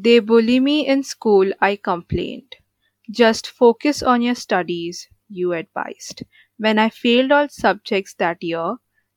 They 0.00 0.20
bully 0.20 0.60
me 0.60 0.86
in 0.86 1.02
school, 1.02 1.50
I 1.60 1.74
complained. 1.74 2.54
Just 3.10 3.48
focus 3.48 4.00
on 4.00 4.22
your 4.22 4.36
studies, 4.36 5.08
you 5.28 5.52
advised. 5.52 6.22
When 6.56 6.78
I 6.78 6.88
failed 6.88 7.32
all 7.32 7.48
subjects 7.48 8.14
that 8.14 8.40
year, 8.40 8.76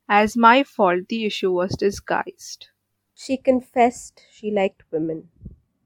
as 0.09 0.35
my 0.35 0.63
fault, 0.63 1.07
the 1.07 1.25
issue 1.25 1.51
was 1.51 1.77
disguised. 1.77 2.69
She 3.13 3.37
confessed 3.37 4.25
she 4.31 4.49
liked 4.49 4.81
women. 4.91 5.29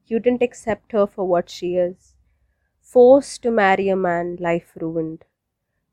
You 0.06 0.18
didn't 0.18 0.42
accept 0.42 0.92
her 0.92 1.06
for 1.06 1.26
what 1.26 1.50
she 1.50 1.76
is. 1.76 2.14
Forced 2.80 3.42
to 3.42 3.50
marry 3.50 3.90
a 3.90 3.96
man, 3.96 4.36
life 4.40 4.72
ruined. 4.80 5.24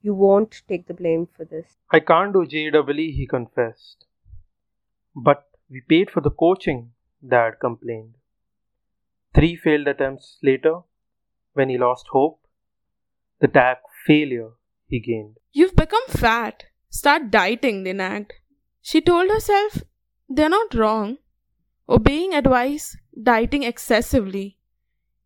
You 0.02 0.14
won't 0.16 0.62
take 0.70 0.88
the 0.88 0.94
blame 0.94 1.28
for 1.28 1.44
this. 1.44 1.78
I 1.92 2.00
can't 2.00 2.32
do 2.32 2.46
JEE, 2.46 3.12
he 3.12 3.28
confessed. 3.28 4.06
But 5.16 5.48
we 5.70 5.82
paid 5.82 6.12
for 6.12 6.22
the 6.22 6.32
coaching, 6.32 6.94
Dad 7.28 7.60
complained. 7.60 8.16
Three 9.36 9.56
failed 9.56 9.88
attempts 9.88 10.38
later, 10.44 10.82
when 11.54 11.70
he 11.70 11.78
lost 11.78 12.08
hope, 12.12 12.40
the 13.40 13.48
tag 13.48 13.78
failure 14.06 14.52
he 14.88 15.00
gained. 15.00 15.38
You've 15.52 15.76
become 15.76 16.06
fat. 16.08 16.66
Start 16.90 17.32
dieting, 17.32 17.84
they 17.84 17.94
nagged. 17.94 18.34
She 18.82 19.02
told 19.02 19.32
herself 19.32 19.84
they're 20.30 20.50
not 20.50 20.76
wrong. 20.76 21.18
Obeying 21.90 22.34
advice, 22.34 22.96
dieting 23.22 23.64
excessively, 23.64 24.58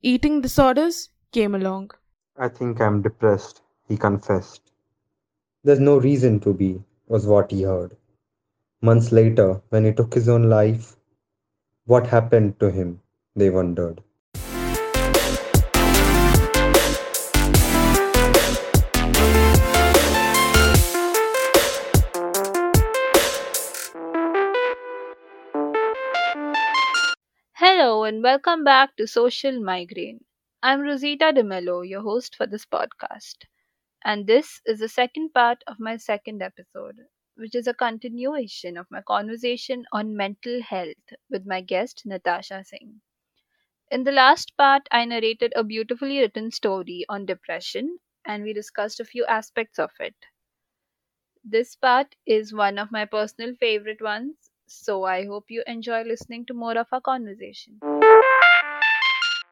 eating 0.01 0.41
disorders 0.41 1.09
came 1.31 1.53
along. 1.53 1.91
I 2.37 2.47
think 2.47 2.79
I'm 2.79 3.01
depressed, 3.01 3.61
he 3.87 3.97
confessed. 3.97 4.71
There's 5.63 5.79
no 5.79 5.97
reason 5.97 6.39
to 6.41 6.53
be, 6.53 6.81
was 7.07 7.25
what 7.25 7.51
he 7.51 7.63
heard. 7.63 7.97
Months 8.81 9.11
later, 9.11 9.61
when 9.69 9.85
he 9.85 9.91
took 9.91 10.13
his 10.13 10.29
own 10.29 10.49
life, 10.49 10.95
what 11.85 12.07
happened 12.07 12.59
to 12.59 12.71
him, 12.71 13.01
they 13.37 13.51
wondered. 13.51 14.01
Hello 27.53 28.03
and 28.05 28.23
welcome 28.23 28.63
back 28.63 28.95
to 28.97 29.05
Social 29.05 29.61
Migraine. 29.61 30.25
I'm 30.63 30.81
Rosita 30.81 31.31
De 31.31 31.43
Mello, 31.43 31.81
your 31.81 32.01
host 32.01 32.35
for 32.35 32.47
this 32.47 32.65
podcast. 32.65 33.35
And 34.03 34.25
this 34.25 34.61
is 34.65 34.79
the 34.79 34.89
second 34.89 35.31
part 35.35 35.63
of 35.67 35.79
my 35.79 35.97
second 35.97 36.41
episode, 36.41 36.97
which 37.35 37.53
is 37.53 37.67
a 37.67 37.73
continuation 37.75 38.77
of 38.77 38.87
my 38.89 39.01
conversation 39.03 39.85
on 39.91 40.17
mental 40.17 40.59
health 40.63 41.13
with 41.29 41.45
my 41.45 41.61
guest 41.61 42.01
Natasha 42.03 42.63
Singh. 42.65 42.99
In 43.91 44.05
the 44.05 44.13
last 44.13 44.55
part, 44.55 44.87
I 44.91 45.03
narrated 45.03 45.51
a 45.53 45.61
beautifully 45.61 46.19
written 46.19 46.51
story 46.51 47.03
on 47.09 47.25
depression 47.25 47.99
and 48.23 48.43
we 48.43 48.53
discussed 48.53 49.01
a 49.01 49.05
few 49.05 49.25
aspects 49.25 49.77
of 49.77 49.91
it. 49.99 50.15
This 51.43 51.75
part 51.75 52.15
is 52.27 52.53
one 52.53 52.77
of 52.77 52.91
my 52.91 53.05
personal 53.05 53.55
favorite 53.55 54.01
ones, 54.03 54.51
so 54.67 55.03
I 55.05 55.25
hope 55.25 55.45
you 55.49 55.63
enjoy 55.65 56.03
listening 56.03 56.45
to 56.45 56.53
more 56.53 56.77
of 56.77 56.89
our 56.91 57.01
conversation. 57.01 57.79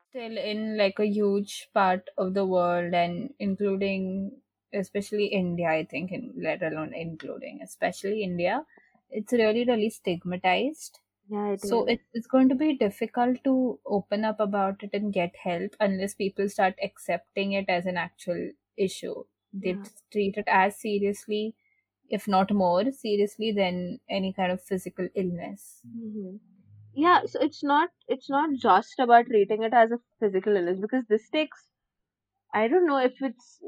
still 0.10 0.38
in 0.38 0.78
like 0.78 0.98
a 1.00 1.06
huge 1.06 1.70
part 1.74 2.10
of 2.18 2.34
the 2.34 2.46
world 2.46 2.94
and 2.94 3.34
including 3.40 4.42
especially 4.74 5.28
India, 5.28 5.68
I 5.70 5.86
think, 5.86 6.12
in, 6.12 6.34
let 6.38 6.64
alone 6.64 6.94
including 6.94 7.62
especially 7.62 8.24
India, 8.24 8.66
it's 9.10 9.32
really, 9.34 9.64
really 9.66 9.90
stigmatized. 9.90 11.00
Yeah, 11.28 11.52
it 11.54 11.62
So 11.62 11.86
it, 11.86 12.02
it's 12.14 12.28
going 12.28 12.50
to 12.50 12.56
be 12.56 12.78
difficult 12.78 13.44
to 13.44 13.80
open 13.86 14.24
up 14.26 14.40
about 14.40 14.84
it 14.84 14.92
and 14.94 15.12
get 15.14 15.36
help 15.36 15.76
unless 15.80 16.14
people 16.16 16.50
start 16.50 16.76
accepting 16.84 17.54
it 17.54 17.70
as 17.70 17.86
an 17.86 17.98
actual 17.98 18.52
issue. 18.78 19.26
They 19.64 19.80
Yeah. 19.80 19.90
treat 20.12 20.38
it 20.38 20.46
as 20.48 20.78
seriously, 20.80 21.56
if 22.10 22.28
not 22.28 22.52
more 22.54 22.92
seriously, 22.92 23.52
than 23.52 24.00
any 24.10 24.34
kind 24.34 24.52
of 24.52 24.62
physical 24.64 25.10
illness. 25.16 25.86
Mhm. 25.86 26.42
Yeah, 26.94 27.22
so 27.26 27.40
it's 27.42 27.64
not 27.64 27.90
it's 28.08 28.30
not 28.30 28.54
just 28.56 29.00
about 29.00 29.28
treating 29.28 29.64
it 29.64 29.74
as 29.74 29.92
a 29.92 30.00
physical 30.20 30.56
illness 30.58 30.80
because 30.82 31.06
this 31.08 31.30
takes 31.30 31.70
I 32.54 32.68
don't 32.70 32.88
know 32.88 32.98
if 33.00 33.22
it's 33.22 33.62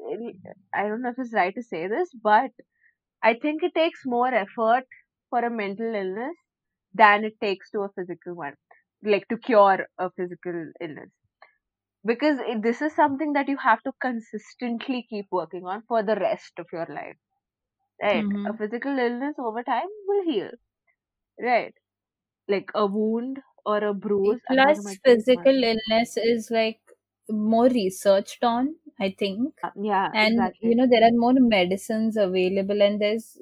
I 0.73 0.83
don't 0.87 1.01
know 1.01 1.09
if 1.09 1.19
it's 1.19 1.33
right 1.33 1.53
to 1.55 1.63
say 1.63 1.87
this, 1.87 2.13
but 2.13 2.51
I 3.23 3.35
think 3.35 3.63
it 3.63 3.75
takes 3.75 4.05
more 4.05 4.33
effort 4.33 4.87
for 5.29 5.39
a 5.39 5.51
mental 5.51 5.93
illness 5.95 6.37
than 6.97 7.23
it 7.25 7.39
takes 7.41 7.71
to 7.71 7.81
a 7.81 7.89
physical 7.95 8.35
one, 8.35 8.55
like 9.03 9.27
to 9.29 9.37
cure 9.37 9.87
a 9.99 10.11
physical 10.11 10.71
illness. 10.81 11.11
Because 12.03 12.39
this 12.63 12.81
is 12.81 12.95
something 12.95 13.33
that 13.33 13.47
you 13.47 13.57
have 13.57 13.83
to 13.83 13.93
consistently 14.01 15.05
keep 15.09 15.27
working 15.31 15.65
on 15.65 15.83
for 15.87 16.01
the 16.03 16.15
rest 16.15 16.53
of 16.57 16.67
your 16.73 16.87
life, 16.87 17.17
right? 18.01 18.27
A 18.45 18.53
Mm-hmm. 18.53 18.57
physical 18.57 18.97
illness 18.99 19.35
over 19.39 19.63
time 19.63 19.89
will 20.07 20.23
heal, 20.25 20.51
right? 21.41 21.75
Like 22.47 22.71
a 22.75 22.85
wound 22.87 23.41
or 23.65 23.79
a 23.83 23.93
bruise. 23.93 24.41
Plus, 24.47 24.79
about 24.79 24.97
this 25.05 25.27
one. 25.31 25.51
physical 25.55 25.63
illness 25.63 26.17
is 26.17 26.51
like 26.51 26.79
more 27.29 27.67
researched 27.67 28.43
on, 28.43 28.75
I 28.99 29.15
think. 29.17 29.55
Yeah, 29.75 30.13
And 30.13 30.51
exactly. 30.61 30.61
you 30.61 30.75
know, 30.75 30.87
there 30.87 31.03
are 31.03 31.11
more 31.11 31.33
medicines 31.33 32.17
available, 32.17 32.81
and 32.81 32.99
there's 33.01 33.39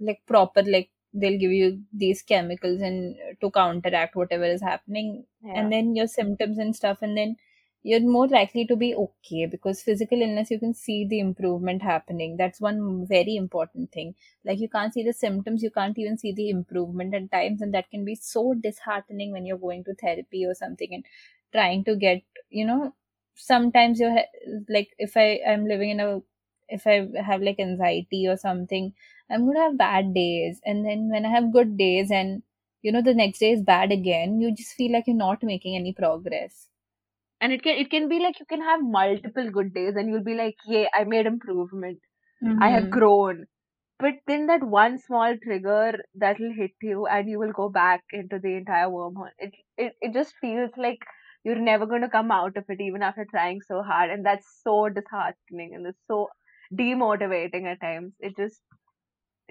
like 0.00 0.22
proper, 0.26 0.62
like 0.62 0.90
they'll 1.14 1.38
give 1.38 1.52
you 1.52 1.82
these 1.92 2.22
chemicals 2.22 2.80
and 2.80 3.16
to 3.40 3.50
counteract 3.50 4.16
whatever 4.16 4.44
is 4.44 4.62
happening, 4.62 5.24
Yeah. 5.44 5.60
and 5.60 5.72
then 5.72 5.94
your 5.96 6.06
symptoms 6.06 6.58
and 6.58 6.74
stuff, 6.74 7.02
and 7.02 7.16
then 7.16 7.36
you're 7.84 8.00
more 8.00 8.28
likely 8.28 8.64
to 8.66 8.76
be 8.76 8.94
okay 8.94 9.46
because 9.46 9.82
physical 9.82 10.22
illness 10.22 10.50
you 10.52 10.58
can 10.58 10.72
see 10.72 11.04
the 11.04 11.18
improvement 11.18 11.82
happening. 11.82 12.36
That's 12.36 12.60
one 12.60 13.06
very 13.08 13.34
important 13.36 13.90
thing. 13.92 14.14
Like 14.44 14.60
you 14.60 14.68
can't 14.68 14.94
see 14.94 15.02
the 15.02 15.12
symptoms, 15.12 15.62
you 15.62 15.70
can't 15.70 15.98
even 15.98 16.16
see 16.16 16.32
the 16.32 16.48
improvement 16.50 17.14
at 17.14 17.30
times, 17.32 17.60
and 17.60 17.74
that 17.74 17.90
can 17.90 18.04
be 18.04 18.14
so 18.14 18.54
disheartening 18.54 19.32
when 19.32 19.44
you're 19.46 19.58
going 19.58 19.84
to 19.84 19.94
therapy 19.94 20.44
or 20.46 20.54
something 20.54 20.94
and 20.94 21.04
trying 21.52 21.84
to 21.84 21.96
get, 21.96 22.22
you 22.50 22.64
know, 22.66 22.94
sometimes 23.34 23.98
you're 24.00 24.16
like 24.68 24.90
if 24.98 25.16
I 25.16 25.40
I'm 25.46 25.66
living 25.66 25.90
in 25.90 26.00
a 26.00 26.20
if 26.72 26.86
I 26.86 27.08
have 27.30 27.42
like 27.42 27.60
anxiety 27.60 28.26
or 28.28 28.36
something, 28.36 28.94
I'm 29.30 29.46
gonna 29.46 29.60
have 29.66 29.78
bad 29.78 30.14
days, 30.14 30.60
and 30.64 30.84
then 30.86 31.08
when 31.10 31.26
I 31.26 31.30
have 31.30 31.52
good 31.52 31.76
days 31.78 32.10
and 32.10 32.42
you 32.82 32.92
know 32.92 33.02
the 33.02 33.14
next 33.14 33.38
day 33.40 33.52
is 33.52 33.62
bad 33.62 33.92
again, 33.92 34.40
you 34.40 34.54
just 34.54 34.74
feel 34.74 34.92
like 34.92 35.06
you're 35.06 35.16
not 35.16 35.42
making 35.42 35.76
any 35.76 35.92
progress. 35.92 36.68
and 37.40 37.52
it 37.52 37.62
can 37.62 37.76
it 37.78 37.90
can 37.90 38.08
be 38.08 38.18
like 38.20 38.38
you 38.40 38.46
can 38.46 38.60
have 38.62 38.82
multiple 38.82 39.50
good 39.50 39.72
days 39.74 39.94
and 39.96 40.08
you'll 40.08 40.24
be 40.28 40.34
like 40.34 40.56
yeah 40.66 40.86
i 40.94 41.04
made 41.04 41.26
improvement 41.26 41.98
i 42.58 42.70
have 42.70 42.88
Mm-hmm. 42.88 42.96
grown 42.96 43.44
but 43.98 44.14
then 44.26 44.46
that 44.46 44.62
one 44.74 44.98
small 44.98 45.36
trigger 45.44 45.92
that 46.24 46.38
will 46.40 46.52
hit 46.60 46.72
you 46.82 47.06
and 47.06 47.28
you 47.28 47.38
will 47.38 47.52
go 47.52 47.68
back 47.68 48.02
into 48.12 48.38
the 48.38 48.54
entire 48.62 48.88
wormhole 48.96 49.30
it 49.38 49.54
it, 49.76 49.94
it 50.00 50.12
just 50.14 50.34
feels 50.40 50.70
like 50.76 50.98
you're 51.44 51.64
never 51.70 51.86
going 51.86 52.02
to 52.02 52.08
come 52.16 52.30
out 52.30 52.56
of 52.56 52.64
it 52.68 52.80
even 52.80 53.02
after 53.02 53.26
trying 53.30 53.60
so 53.62 53.82
hard 53.82 54.10
and 54.10 54.24
that's 54.26 54.46
so 54.64 54.88
disheartening 54.88 55.74
and 55.74 55.86
it's 55.86 56.06
so 56.08 56.28
demotivating 56.74 57.66
at 57.72 57.80
times 57.80 58.12
it 58.20 58.36
just 58.36 58.60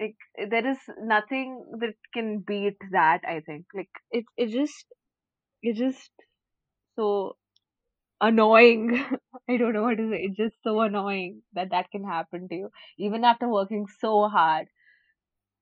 like 0.00 0.16
there 0.50 0.66
is 0.66 0.78
nothing 1.00 1.64
that 1.80 1.94
can 2.14 2.40
beat 2.46 2.76
that 2.92 3.20
i 3.28 3.40
think 3.40 3.66
like 3.74 3.90
it 4.10 4.24
it 4.36 4.48
just 4.50 4.86
it 5.62 5.74
just 5.76 6.10
so 6.96 7.36
annoying. 8.20 9.04
I 9.50 9.56
don't 9.58 9.72
know 9.74 9.82
what 9.82 9.98
to 9.98 10.10
say. 10.10 10.22
It's 10.24 10.36
just 10.36 10.56
so 10.62 10.80
annoying 10.80 11.42
that 11.54 11.70
that 11.70 11.90
can 11.90 12.04
happen 12.04 12.48
to 12.48 12.54
you, 12.54 12.70
even 12.98 13.24
after 13.24 13.48
working 13.48 13.86
so 14.00 14.28
hard. 14.28 14.68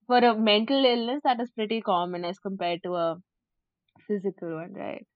For 0.07 0.19
a 0.19 0.37
mental 0.37 0.85
illness, 0.85 1.23
that 1.25 1.41
is 1.41 1.51
pretty 1.53 1.81
common 1.81 2.23
as 2.27 2.39
compared 2.39 2.83
to 2.83 2.97
a 2.97 3.23
physical 4.07 4.55
one, 4.57 4.75
right? 4.75 5.07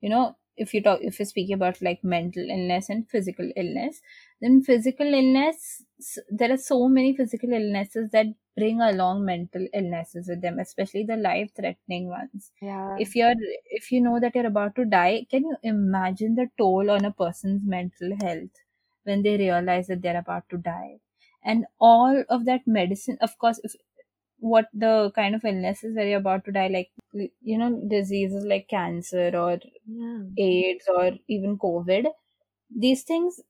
you 0.00 0.10
know 0.10 0.36
if 0.56 0.74
you 0.74 0.82
talk 0.82 1.00
if 1.02 1.18
you 1.18 1.24
speak 1.24 1.50
about 1.50 1.80
like 1.82 2.02
mental 2.04 2.48
illness 2.50 2.88
and 2.90 3.08
physical 3.08 3.50
illness 3.56 4.00
then 4.40 4.62
physical 4.62 5.06
illness 5.14 5.82
there 6.30 6.52
are 6.52 6.56
so 6.58 6.88
many 6.88 7.16
physical 7.16 7.52
illnesses 7.52 8.10
that 8.10 8.26
bring 8.56 8.80
along 8.80 9.24
mental 9.24 9.66
illnesses 9.72 10.28
with 10.28 10.42
them 10.42 10.58
especially 10.58 11.04
the 11.04 11.16
life 11.16 11.50
threatening 11.56 12.08
ones 12.08 12.52
Yeah. 12.60 13.02
if 13.04 13.14
you're 13.16 13.34
if 13.80 13.90
you 13.90 14.00
know 14.00 14.20
that 14.20 14.34
you're 14.34 14.46
about 14.54 14.74
to 14.76 14.84
die 14.84 15.26
can 15.30 15.44
you 15.44 15.56
imagine 15.62 16.34
the 16.34 16.48
toll 16.58 16.90
on 16.90 17.04
a 17.04 17.12
person's 17.12 17.62
mental 17.64 18.14
health 18.22 18.62
when 19.04 19.22
they 19.22 19.36
realize 19.36 19.86
that 19.86 20.02
they're 20.02 20.18
about 20.18 20.48
to 20.50 20.58
die 20.58 21.00
and 21.42 21.66
all 21.80 22.24
of 22.28 22.44
that 22.44 22.66
medicine 22.66 23.16
of 23.20 23.36
course 23.38 23.60
if 23.64 23.74
what 24.42 24.68
the 24.74 25.12
kind 25.16 25.34
of 25.36 25.44
illnesses 25.44 25.94
where 25.96 26.08
you're 26.08 26.18
about 26.26 26.44
to 26.46 26.52
die 26.52 26.68
like 26.68 26.90
you 27.52 27.58
know 27.58 27.70
diseases 27.88 28.44
like 28.44 28.68
cancer 28.68 29.30
or 29.42 29.58
Yeah. 29.86 30.22
AIDS 30.38 30.88
or 30.88 31.12
even 31.28 31.58
COVID, 31.58 32.06
these 32.70 33.02
things, 33.04 33.40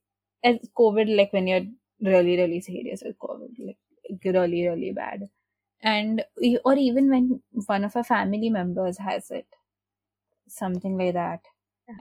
as 0.45 0.59
COVID, 0.79 1.17
like 1.17 1.33
when 1.33 1.47
you're 1.49 1.67
really, 2.01 2.37
really 2.37 2.61
serious 2.61 3.03
with 3.05 3.19
COVID, 3.19 3.55
like 3.67 3.79
really, 4.25 4.67
really 4.69 4.93
bad, 4.93 5.29
and 5.83 6.25
or 6.65 6.75
even 6.77 7.11
when 7.11 7.43
one 7.67 7.85
of 7.85 7.97
our 7.97 8.05
family 8.05 8.51
members 8.51 8.99
has 8.99 9.31
it, 9.31 9.47
something 10.49 10.97
like 10.99 11.15
that. 11.15 11.45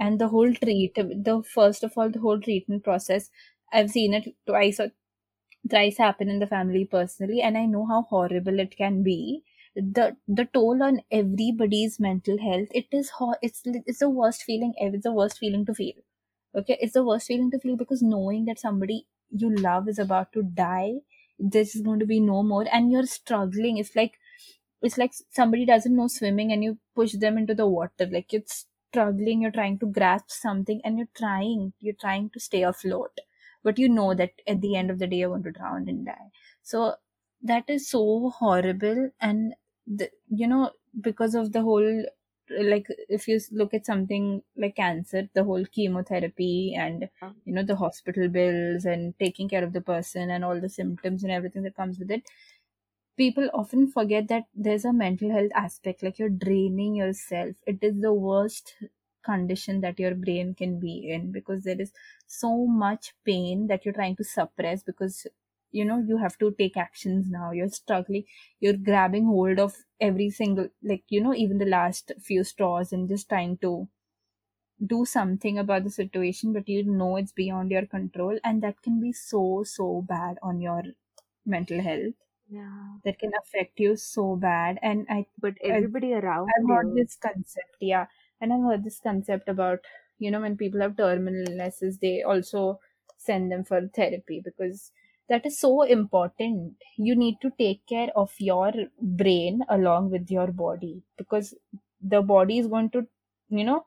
and 0.06 0.20
the 0.22 0.28
whole 0.34 0.54
treat 0.64 0.96
the 1.28 1.34
first 1.54 1.84
of 1.88 1.98
all 1.98 2.10
the 2.16 2.20
whole 2.26 2.42
treatment 2.48 2.84
process 2.88 3.26
i've 3.80 3.90
seen 3.96 4.14
it 4.20 4.28
twice 4.50 4.80
or 4.84 4.88
thrice 5.70 5.98
happen 5.98 6.30
in 6.30 6.40
the 6.40 6.48
family 6.48 6.86
personally 6.86 7.42
and 7.42 7.58
i 7.58 7.66
know 7.66 7.86
how 7.86 8.02
horrible 8.04 8.60
it 8.60 8.76
can 8.78 9.04
be. 9.04 9.44
The 9.76 10.18
the 10.28 10.46
toll 10.54 10.84
on 10.84 11.02
everybody's 11.12 11.98
mental 12.00 12.38
health 12.46 12.68
it 12.80 12.88
is 12.92 13.10
ho- 13.18 13.36
it's 13.42 13.62
it's 13.66 14.00
the 14.00 14.10
worst 14.10 14.44
feeling 14.44 14.74
ever 14.82 14.96
it's 14.98 15.06
the 15.06 15.14
worst 15.14 15.38
feeling 15.40 15.66
to 15.68 15.74
feel. 15.74 15.94
Okay? 16.56 16.78
It's 16.82 16.94
the 16.94 17.06
worst 17.06 17.28
feeling 17.28 17.52
to 17.52 17.60
feel 17.60 17.78
because 17.78 18.02
knowing 18.02 18.46
that 18.46 18.60
somebody 18.60 19.08
you 19.30 19.50
love 19.56 19.88
is 19.88 20.00
about 20.00 20.34
to 20.34 20.44
die 20.44 20.96
this 21.40 21.76
is 21.76 21.82
going 21.82 22.00
to 22.00 22.06
be 22.06 22.20
no 22.20 22.44
more 22.44 22.66
and 22.72 22.92
you're 22.92 23.06
struggling. 23.08 23.78
It's 23.78 23.96
like 23.96 24.20
it's 24.82 24.98
like 24.98 25.14
somebody 25.30 25.66
doesn't 25.66 25.96
know 25.96 26.08
swimming 26.08 26.52
and 26.52 26.64
you 26.64 26.78
push 26.96 27.14
them 27.14 27.38
into 27.38 27.54
the 27.56 27.68
water. 27.68 28.08
Like 28.08 28.34
it's 28.34 28.68
struggling 28.92 29.42
you're 29.42 29.52
trying 29.52 29.80
to 29.80 29.86
grasp 29.88 30.30
something 30.30 30.82
and 30.84 30.98
you're 30.98 31.14
trying 31.16 31.74
you're 31.80 32.02
trying 32.02 32.30
to 32.32 32.40
stay 32.40 32.64
afloat 32.64 33.20
but 33.64 33.78
you 33.80 33.90
know 33.90 34.14
that 34.14 34.34
at 34.48 34.62
the 34.62 34.76
end 34.76 34.90
of 34.92 35.00
the 35.00 35.08
day 35.08 35.18
you're 35.18 35.30
going 35.30 35.44
to 35.44 35.52
drown 35.52 35.88
and 35.90 36.06
die. 36.06 36.32
So 36.64 36.96
that 37.42 37.70
is 37.70 37.88
so 37.90 38.30
horrible. 38.30 39.12
And 39.20 39.56
the, 39.88 40.10
you 40.30 40.48
know 40.48 40.72
because 41.00 41.36
of 41.36 41.52
the 41.54 41.62
whole 41.62 42.06
like 42.50 42.86
if 43.08 43.28
you 43.28 43.40
look 43.52 43.74
at 43.74 43.86
something 43.86 44.44
like 44.58 44.76
cancer 44.76 45.30
the 45.34 45.44
whole 45.44 45.66
chemotherapy 45.66 46.76
and 46.78 47.10
you 47.46 47.54
know 47.54 47.64
the 47.64 47.78
hospital 47.78 48.28
bills 48.28 48.84
and 48.84 49.18
taking 49.20 49.48
care 49.48 49.64
of 49.64 49.72
the 49.74 49.80
person 49.82 50.30
and 50.30 50.44
all 50.44 50.60
the 50.60 50.68
symptoms 50.70 51.24
and 51.24 51.32
everything 51.32 51.64
that 51.64 51.76
comes 51.76 51.98
with 51.98 52.12
it 52.12 52.28
people 53.18 53.50
often 53.54 53.88
forget 53.88 54.28
that 54.28 54.46
there's 54.54 54.86
a 54.86 54.94
mental 54.94 55.32
health 55.32 55.52
aspect 55.56 56.04
like 56.04 56.20
you're 56.20 56.30
draining 56.30 56.96
yourself. 56.96 57.56
It 57.66 57.80
is 57.84 58.02
the 58.02 58.14
worst 58.14 58.76
condition 59.24 59.82
that 59.82 60.00
your 60.00 60.16
brain 60.16 60.54
can 60.56 60.80
be 60.80 61.10
in 61.10 61.32
because 61.32 61.64
there 61.64 61.80
is 61.80 61.94
so 62.28 62.66
much 62.68 63.14
pain 63.26 63.68
that 63.68 63.86
you're 63.86 63.94
trying 63.94 64.16
to 64.16 64.24
suppress 64.24 64.84
because 64.84 65.28
you 65.72 65.86
know 65.86 66.00
you 66.00 66.18
have 66.18 66.38
to 66.38 66.52
take 66.58 66.76
actions 66.78 67.28
now 67.30 67.52
you're 67.52 67.70
struggling 67.70 68.26
you're 68.60 68.78
grabbing 68.90 69.26
hold 69.26 69.60
of 69.60 69.76
every 70.00 70.30
single 70.30 70.68
like 70.84 71.04
you 71.10 71.22
know 71.22 71.34
even 71.34 71.58
the 71.60 71.66
last 71.78 72.12
few 72.20 72.44
straws 72.44 72.92
and 72.94 73.08
just 73.10 73.30
trying 73.30 73.58
to 73.58 73.88
do 74.86 75.06
something 75.06 75.58
about 75.60 75.84
the 75.84 75.90
situation 75.90 76.54
but 76.54 76.68
you 76.68 76.84
know 76.84 77.16
it's 77.18 77.32
beyond 77.32 77.70
your 77.72 77.86
control 77.86 78.38
and 78.44 78.64
that 78.64 78.82
can 78.82 79.00
be 79.00 79.12
so 79.14 79.64
so 79.64 80.02
bad 80.02 80.38
on 80.42 80.60
your 80.60 80.82
mental 81.46 81.82
health 81.82 82.16
Yeah. 82.48 83.00
that 83.06 83.20
can 83.20 83.32
affect 83.42 83.80
you 83.80 83.96
so 83.98 84.36
bad 84.38 84.80
and 84.82 85.08
i 85.10 85.26
But 85.38 85.58
I- 85.70 85.88
everybody 85.88 86.14
around 86.14 86.56
I've 86.56 86.70
you. 86.70 86.82
this 86.96 87.16
concept, 87.16 87.78
yeah. 87.80 88.08
And 88.42 88.52
I've 88.54 88.62
heard 88.64 88.84
this 88.84 89.00
concept 89.00 89.48
about, 89.50 89.80
you 90.20 90.32
know, 90.32 90.42
when 90.42 90.58
people 90.58 90.82
have 90.82 90.98
terminal 90.98 91.48
illnesses, 91.48 92.00
they 92.00 92.24
also 92.24 92.80
send 93.18 93.52
them 93.52 93.64
for 93.64 93.88
therapy 93.88 94.42
because 94.44 94.92
that 95.30 95.46
is 95.46 95.60
so 95.60 95.84
important. 95.84 96.78
You 96.98 97.16
need 97.16 97.40
to 97.42 97.52
take 97.58 97.86
care 97.88 98.10
of 98.16 98.34
your 98.40 98.74
brain 99.02 99.64
along 99.70 100.12
with 100.12 100.30
your 100.32 100.48
body 100.52 101.04
because 101.18 101.54
the 102.02 102.22
body 102.22 102.58
is 102.60 102.68
going 102.68 102.90
to, 102.92 103.08
you 103.50 103.64
know, 103.64 103.86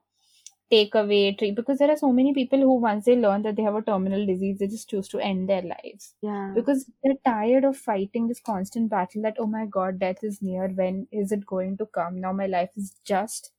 take 0.71 0.95
away 0.95 1.35
treat 1.35 1.55
because 1.55 1.79
there 1.79 1.91
are 1.91 1.97
so 1.97 2.13
many 2.13 2.33
people 2.35 2.59
who 2.61 2.75
once 2.81 3.05
they 3.05 3.17
learn 3.17 3.43
that 3.43 3.57
they 3.57 3.63
have 3.63 3.75
a 3.75 3.83
terminal 3.83 4.27
disease, 4.27 4.59
they 4.59 4.67
just 4.67 4.89
choose 4.91 5.09
to 5.09 5.19
end 5.21 5.49
their 5.49 5.63
lives 5.63 6.15
Yeah. 6.23 6.55
because 6.55 6.91
they're 7.03 7.21
tired 7.25 7.65
of 7.65 7.77
fighting 7.77 8.29
this 8.29 8.41
constant 8.41 8.91
battle 8.91 9.23
that 9.23 9.37
oh 9.39 9.47
my 9.47 9.67
god 9.67 9.99
death 9.99 10.23
is 10.25 10.41
near 10.43 10.69
when 10.69 11.07
is 11.13 11.33
it 11.33 11.47
going 11.47 11.77
to 11.79 11.87
come 11.87 12.21
now 12.21 12.33
my 12.33 12.47
life 12.47 12.71
is 12.77 12.95
just 13.05 13.53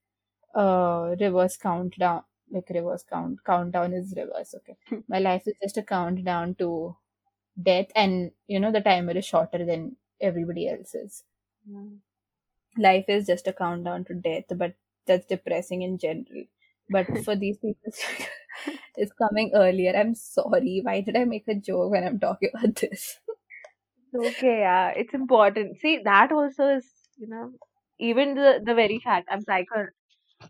uh 0.56 1.16
reverse 1.20 1.58
countdown 1.58 2.24
like 2.52 2.70
reverse 2.70 3.04
count 3.04 3.44
countdown 3.46 3.94
is 3.94 4.14
reverse 4.18 4.56
okay. 4.56 4.78
My 5.08 5.20
life 5.20 5.44
is 5.48 5.56
just 5.62 5.78
a 5.78 5.84
countdown 5.84 6.56
to 6.56 6.96
death 7.62 7.88
and 7.96 8.32
you 8.48 8.60
know 8.60 8.72
the 8.72 8.82
timer 8.82 9.14
is 9.18 9.26
shorter 9.26 9.66
than 9.66 9.98
everybody 10.22 10.70
else's. 10.70 11.24
Yeah. 11.66 11.98
life 12.78 13.06
is 13.10 13.26
just 13.28 13.48
a 13.48 13.54
countdown 13.54 14.04
to 14.06 14.14
death 14.14 14.46
but 14.56 14.76
that's 15.06 15.26
depressing 15.26 15.82
in 15.82 15.98
general. 15.98 16.46
But 16.90 17.08
for 17.24 17.36
these 17.36 17.58
people 17.58 17.92
it's 18.96 19.14
coming 19.14 19.52
earlier. 19.54 19.94
I'm 19.96 20.16
sorry. 20.16 20.82
Why 20.84 21.02
did 21.02 21.18
i 21.18 21.26
make 21.26 21.48
a 21.48 21.56
joke 21.56 21.92
when 21.92 22.06
i'm 22.06 22.20
talking 22.20 22.50
about 22.54 22.76
this? 22.76 23.20
Okay, 24.16 24.60
yeah, 24.60 24.90
it's 24.90 25.14
important. 25.14 25.78
See, 25.80 26.00
that 26.04 26.32
also 26.32 26.76
is, 26.78 26.90
you 27.18 27.28
know, 27.28 27.54
even 28.00 28.34
the 28.36 28.62
the 28.64 28.74
very 28.74 29.00
fact 29.04 29.28
I'm 29.30 29.42
psycho, 29.42 29.88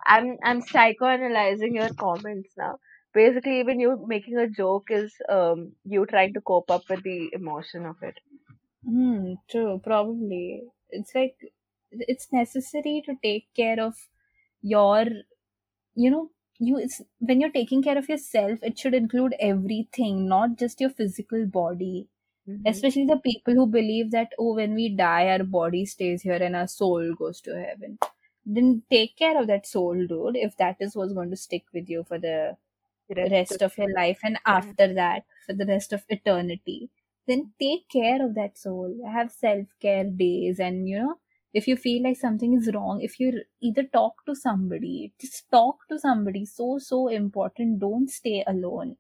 I'm 0.06 0.38
I'm 0.44 0.62
psychoanalyzing 0.62 1.76
your 1.76 1.90
comments 1.90 2.54
now. 2.58 2.80
Basically, 3.14 3.60
even 3.60 3.80
you 3.80 4.06
making 4.08 4.38
a 4.38 4.50
joke 4.50 4.88
is 4.90 5.14
um 5.30 5.76
you 5.84 6.06
trying 6.06 6.34
to 6.34 6.42
cope 6.42 6.72
up 6.72 6.90
with 6.90 7.04
the 7.04 7.30
emotion 7.34 7.86
of 7.86 8.02
it. 8.02 8.20
Hmm, 8.86 9.34
true, 9.50 9.80
probably. 9.84 10.64
It's 10.90 11.14
like 11.16 11.36
it's 11.92 12.32
necessary 12.32 13.02
to 13.06 13.16
take 13.24 13.48
care 13.56 13.80
of 13.80 13.96
your, 14.62 15.06
you 15.96 16.12
know, 16.12 16.31
you 16.60 16.78
it's 16.78 17.02
when 17.20 17.42
you're 17.42 17.52
taking 17.52 17.84
care 17.84 17.98
of 17.98 18.10
yourself, 18.10 18.60
it 18.64 18.78
should 18.80 18.94
include 18.94 19.36
everything, 19.40 20.28
not 20.28 20.58
just 20.58 20.81
your 20.81 20.90
physical 20.92 21.46
body. 21.46 22.10
Mhm. 22.48 22.66
Especially 22.66 23.06
the 23.06 23.18
people 23.18 23.54
who 23.56 23.68
believe 23.68 24.12
that, 24.12 24.34
oh, 24.40 24.56
when 24.56 24.74
we 24.76 24.90
die, 24.96 25.28
our 25.30 25.44
body 25.44 25.86
stays 25.86 26.24
here 26.24 26.42
and 26.50 26.56
our 26.56 26.68
soul 26.68 27.14
goes 27.16 27.42
to 27.42 27.56
heaven. 27.60 28.00
Then 28.45 28.83
take 28.89 29.18
care 29.18 29.39
of 29.39 29.47
that 29.47 29.65
soul, 29.68 30.06
dude, 30.07 30.36
if 30.38 30.57
that 30.57 30.77
is 30.80 30.95
what's 30.95 31.13
going 31.13 31.30
to 31.31 31.36
stick 31.38 31.65
with 31.74 31.89
you 31.89 32.03
for 32.03 32.19
the 32.19 32.57
The 33.09 33.27
rest 33.30 33.62
of 33.62 33.77
your 33.77 33.89
life 33.94 34.19
and 34.24 34.38
after 34.45 34.94
that 34.94 35.25
for 35.45 35.53
the 35.53 35.65
rest 35.65 35.94
of 35.94 36.06
eternity. 36.09 36.89
Then 37.27 37.53
take 37.59 37.89
care 37.89 38.24
of 38.25 38.36
that 38.36 38.57
soul. 38.57 38.95
Have 39.12 39.31
self-care 39.31 40.06
days 40.06 40.59
and 40.59 40.88
you 40.89 41.00
know 41.00 41.19
if 41.53 41.68
you 41.68 41.75
feel 41.77 42.03
like 42.03 42.18
something 42.18 42.53
is 42.53 42.69
wrong 42.74 43.01
if 43.01 43.19
you 43.19 43.44
either 43.62 43.83
talk 43.83 44.25
to 44.25 44.36
somebody 44.36 45.13
just 45.19 45.50
talk 45.51 45.88
to 45.89 46.00
somebody. 46.00 46.45
So 46.45 46.77
so 46.80 47.07
important. 47.07 47.80
Don't 47.80 48.09
stay 48.09 48.44
alone 48.47 48.97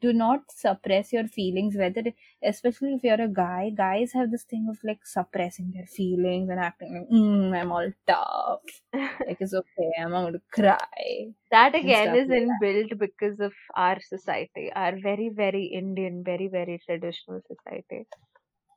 do 0.00 0.12
not 0.12 0.50
suppress 0.50 1.12
your 1.12 1.26
feelings 1.26 1.76
whether 1.76 2.02
especially 2.42 2.94
if 2.94 3.04
you're 3.04 3.20
a 3.22 3.28
guy 3.28 3.70
guys 3.76 4.12
have 4.12 4.30
this 4.30 4.44
thing 4.44 4.66
of 4.70 4.78
like 4.84 5.04
suppressing 5.06 5.70
their 5.72 5.86
feelings 5.86 6.48
and 6.50 6.60
acting 6.60 6.94
like 6.94 7.08
mm, 7.10 7.58
i'm 7.60 7.72
all 7.72 7.90
tough 8.06 8.62
like 9.26 9.38
it's 9.40 9.54
okay 9.54 9.90
i'm 10.00 10.10
not 10.10 10.22
going 10.22 10.32
to 10.34 10.42
cry 10.52 11.32
That 11.50 11.74
again 11.74 12.14
is 12.14 12.28
like 12.28 12.40
that. 12.46 12.62
inbuilt 12.70 12.98
because 12.98 13.38
of 13.38 13.52
our 13.74 14.00
society, 14.00 14.72
our 14.72 14.98
very, 14.98 15.28
very 15.28 15.66
Indian, 15.66 16.24
very, 16.24 16.48
very 16.48 16.78
traditional 16.78 17.42
society. 17.46 18.06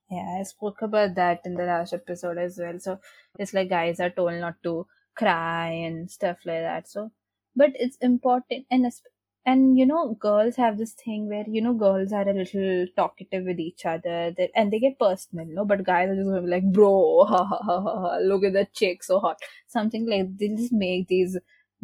Yeah, 0.09 0.37
I 0.39 0.43
spoke 0.43 0.81
about 0.81 1.15
that 1.15 1.41
in 1.45 1.55
the 1.55 1.63
last 1.65 1.93
episode 1.93 2.37
as 2.37 2.57
well. 2.59 2.79
So 2.79 2.99
it's 3.39 3.53
like 3.53 3.69
guys 3.69 3.99
are 3.99 4.09
told 4.09 4.33
not 4.39 4.61
to 4.63 4.87
cry 5.15 5.69
and 5.69 6.09
stuff 6.11 6.39
like 6.45 6.61
that. 6.61 6.87
So, 6.89 7.11
but 7.55 7.71
it's 7.75 7.97
important, 7.97 8.65
and 8.69 8.85
and 9.45 9.77
you 9.77 9.85
know, 9.85 10.13
girls 10.15 10.55
have 10.57 10.77
this 10.77 10.93
thing 10.93 11.27
where 11.29 11.45
you 11.47 11.61
know 11.61 11.73
girls 11.73 12.11
are 12.13 12.27
a 12.27 12.33
little 12.33 12.87
talkative 12.95 13.45
with 13.45 13.59
each 13.59 13.85
other, 13.85 14.33
and 14.55 14.71
they 14.71 14.79
get 14.79 14.99
personal, 14.99 15.45
no. 15.45 15.65
But 15.65 15.83
guys 15.83 16.09
are 16.09 16.15
just 16.15 16.27
gonna 16.29 16.41
be 16.41 16.47
like, 16.47 16.71
bro, 16.71 17.25
ha 17.29 17.43
ha 17.45 17.59
ha, 17.63 17.81
ha 17.81 18.17
look 18.21 18.43
at 18.43 18.53
that 18.53 18.73
chick, 18.73 19.03
so 19.03 19.19
hot, 19.19 19.39
something 19.67 20.07
like 20.07 20.37
they 20.37 20.49
just 20.49 20.73
make 20.73 21.07
these 21.07 21.37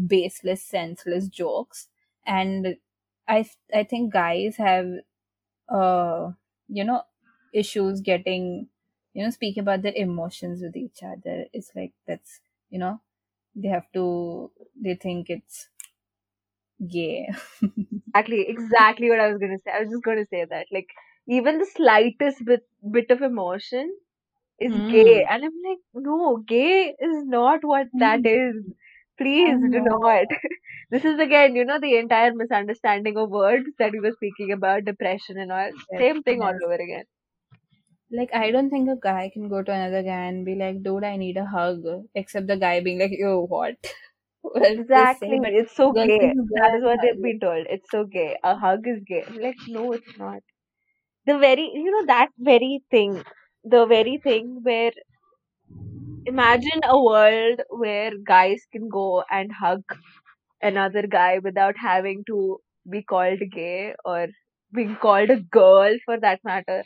baseless, 0.08 0.64
senseless 0.64 1.28
jokes, 1.28 1.88
and 2.26 2.78
I 3.28 3.50
I 3.74 3.84
think 3.84 4.14
guys 4.14 4.58
have 4.58 4.88
uh 5.70 6.32
you 6.70 6.84
know 6.84 7.02
issues 7.54 8.02
getting 8.02 8.68
you 9.14 9.24
know 9.24 9.30
speaking 9.30 9.62
about 9.62 9.82
their 9.82 9.94
emotions 9.96 10.62
with 10.62 10.76
each 10.76 11.04
other. 11.04 11.46
It's 11.54 11.72
like 11.76 11.94
that's 12.08 12.40
you 12.70 12.80
know 12.80 13.02
they 13.56 13.70
have 13.70 13.92
to 13.94 14.52
they 14.82 14.96
think 14.96 15.30
it's 15.30 15.70
gay 16.86 17.28
Exactly, 18.14 18.48
exactly 18.50 19.10
what 19.10 19.20
I 19.20 19.28
was 19.30 19.38
gonna 19.40 19.58
say. 19.60 19.72
I 19.72 19.80
was 19.82 19.90
just 19.92 20.04
gonna 20.04 20.26
say 20.26 20.44
that. 20.46 20.68
Like, 20.72 20.88
even 21.28 21.58
the 21.60 21.66
slightest 21.66 22.44
bit 22.46 22.62
bit 22.92 23.10
of 23.12 23.22
emotion 23.22 23.96
is 24.60 24.78
gay. 24.90 25.24
Hmm. 25.24 25.30
And 25.30 25.46
I'm 25.46 25.54
like, 25.68 25.80
no, 25.94 26.38
gay 26.38 26.96
is 27.00 27.26
not 27.26 27.64
what 27.64 27.88
that 28.00 28.22
Hmm. 28.22 28.28
is. 28.28 28.66
Please 29.18 29.60
do 29.72 29.82
not. 29.82 30.28
This 30.92 31.06
is 31.06 31.20
again, 31.20 31.56
you 31.56 31.66
know, 31.66 31.80
the 31.80 31.98
entire 31.98 32.34
misunderstanding 32.34 33.18
of 33.18 33.30
words 33.30 33.70
that 33.80 33.92
we 33.94 34.00
were 34.00 34.12
speaking 34.14 34.52
about, 34.52 34.86
depression 34.86 35.38
and 35.40 35.52
all. 35.52 35.72
Yes, 35.92 36.06
Same 36.06 36.24
thing 36.24 36.42
all 36.42 36.58
over 36.66 36.76
again. 36.76 37.06
like 38.18 38.34
i 38.40 38.52
don't 38.52 38.70
think 38.70 38.90
a 38.90 38.96
guy 39.06 39.30
can 39.34 39.48
go 39.50 39.62
to 39.64 39.72
another 39.74 40.02
guy 40.04 40.24
and 40.32 40.46
be 40.46 40.56
like 40.56 40.82
dude 40.84 41.04
i 41.04 41.16
need 41.18 41.38
a 41.38 41.46
hug 41.46 41.84
except 42.16 42.48
the 42.48 42.58
guy 42.58 42.80
being 42.82 43.00
like 43.00 43.12
yo 43.12 43.42
what 43.46 43.76
well 43.82 43.86
they 43.86 43.94
say 43.94 44.07
Exactly. 44.56 45.40
but 45.40 45.54
It's 45.54 45.76
so 45.76 45.94
gay. 45.94 46.20
can 46.20 46.36
just 46.36 46.50
go 46.50 46.56
That 46.56 46.76
is 46.76 46.84
what 46.84 47.00
they've 47.02 47.22
been 47.22 47.40
told. 47.40 47.66
It's 47.70 47.90
so 47.92 48.06
gay. 48.06 48.38
A 48.44 48.56
hug 48.58 48.88
is 48.88 49.02
gay. 49.06 49.24
I'm 49.28 49.38
like, 49.40 49.56
no, 49.68 49.92
it's 49.94 50.18
not. 50.18 50.42
The 51.26 51.38
very, 51.38 51.72
you 51.74 51.92
know, 51.92 52.06
that 52.08 52.30
very 52.40 52.84
thing, 52.92 53.24
the 53.64 53.86
very 53.86 54.18
thing 54.18 54.60
where 54.64 54.92
imagine 56.26 56.82
a 56.84 57.00
world 57.04 57.62
where 57.70 58.12
guys 58.26 58.62
can 58.72 58.88
go 58.90 59.24
and 59.32 59.52
hug 59.52 59.82
another 60.62 61.08
guy 61.08 61.40
without 61.40 61.76
having 61.78 62.24
to 62.26 62.60
be 62.90 63.04
called 63.04 63.40
gay 63.52 63.94
or 64.06 64.28
being 64.74 64.96
called 64.98 65.30
a 65.30 65.40
girl 65.42 65.96
for 66.06 66.20
that 66.20 66.40
matter. 66.44 66.84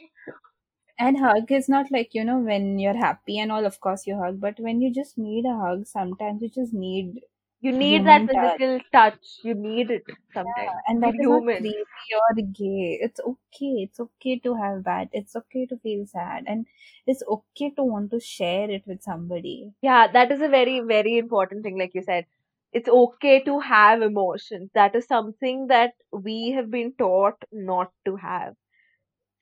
And 0.97 1.17
hug 1.19 1.51
is 1.51 1.67
not 1.67 1.91
like, 1.91 2.13
you 2.13 2.23
know, 2.23 2.39
when 2.39 2.79
you're 2.79 2.95
happy 2.97 3.37
and 3.39 3.51
all, 3.51 3.65
of 3.65 3.79
course 3.81 4.07
you 4.07 4.17
hug, 4.17 4.39
but 4.39 4.59
when 4.59 4.81
you 4.81 4.93
just 4.93 5.17
need 5.17 5.45
a 5.45 5.55
hug, 5.57 5.85
sometimes 5.85 6.41
you 6.41 6.49
just 6.49 6.73
need 6.73 7.21
You 7.61 7.71
need 7.71 8.05
that 8.05 8.25
Human 8.25 8.29
touch. 8.29 8.61
physical 8.61 8.79
touch. 8.91 9.39
You 9.43 9.53
need 9.55 9.91
it 9.91 10.03
sometimes. 10.33 10.81
and 10.87 11.01
that 11.03 11.13
Be 11.13 11.19
is 11.19 11.27
not 11.27 11.43
human. 11.43 11.57
creepy 11.57 12.09
or 12.15 12.35
gay. 12.41 12.99
It's 13.01 13.19
okay. 13.19 13.73
It's 13.87 13.99
okay 13.99 14.39
to 14.39 14.55
have 14.55 14.83
that. 14.85 15.09
It's 15.13 15.35
okay 15.35 15.65
to 15.67 15.77
feel 15.77 16.05
sad. 16.05 16.45
And 16.47 16.67
it's 17.07 17.23
okay 17.27 17.69
to 17.71 17.83
want 17.83 18.11
to 18.11 18.19
share 18.19 18.69
it 18.69 18.83
with 18.87 19.01
somebody. 19.03 19.73
Yeah, 19.81 20.07
that 20.11 20.31
is 20.31 20.41
a 20.41 20.49
very, 20.49 20.79
very 20.81 21.17
important 21.17 21.63
thing, 21.63 21.77
like 21.77 21.93
you 21.95 22.01
said. 22.03 22.25
It's 22.73 22.89
okay 22.89 23.41
to 23.43 23.59
have 23.59 24.01
emotions. 24.01 24.71
That 24.73 24.95
is 24.95 25.07
something 25.07 25.67
that 25.67 25.93
we 26.11 26.51
have 26.51 26.69
been 26.71 26.93
taught 26.93 27.43
not 27.51 27.91
to 28.05 28.15
have. 28.17 28.55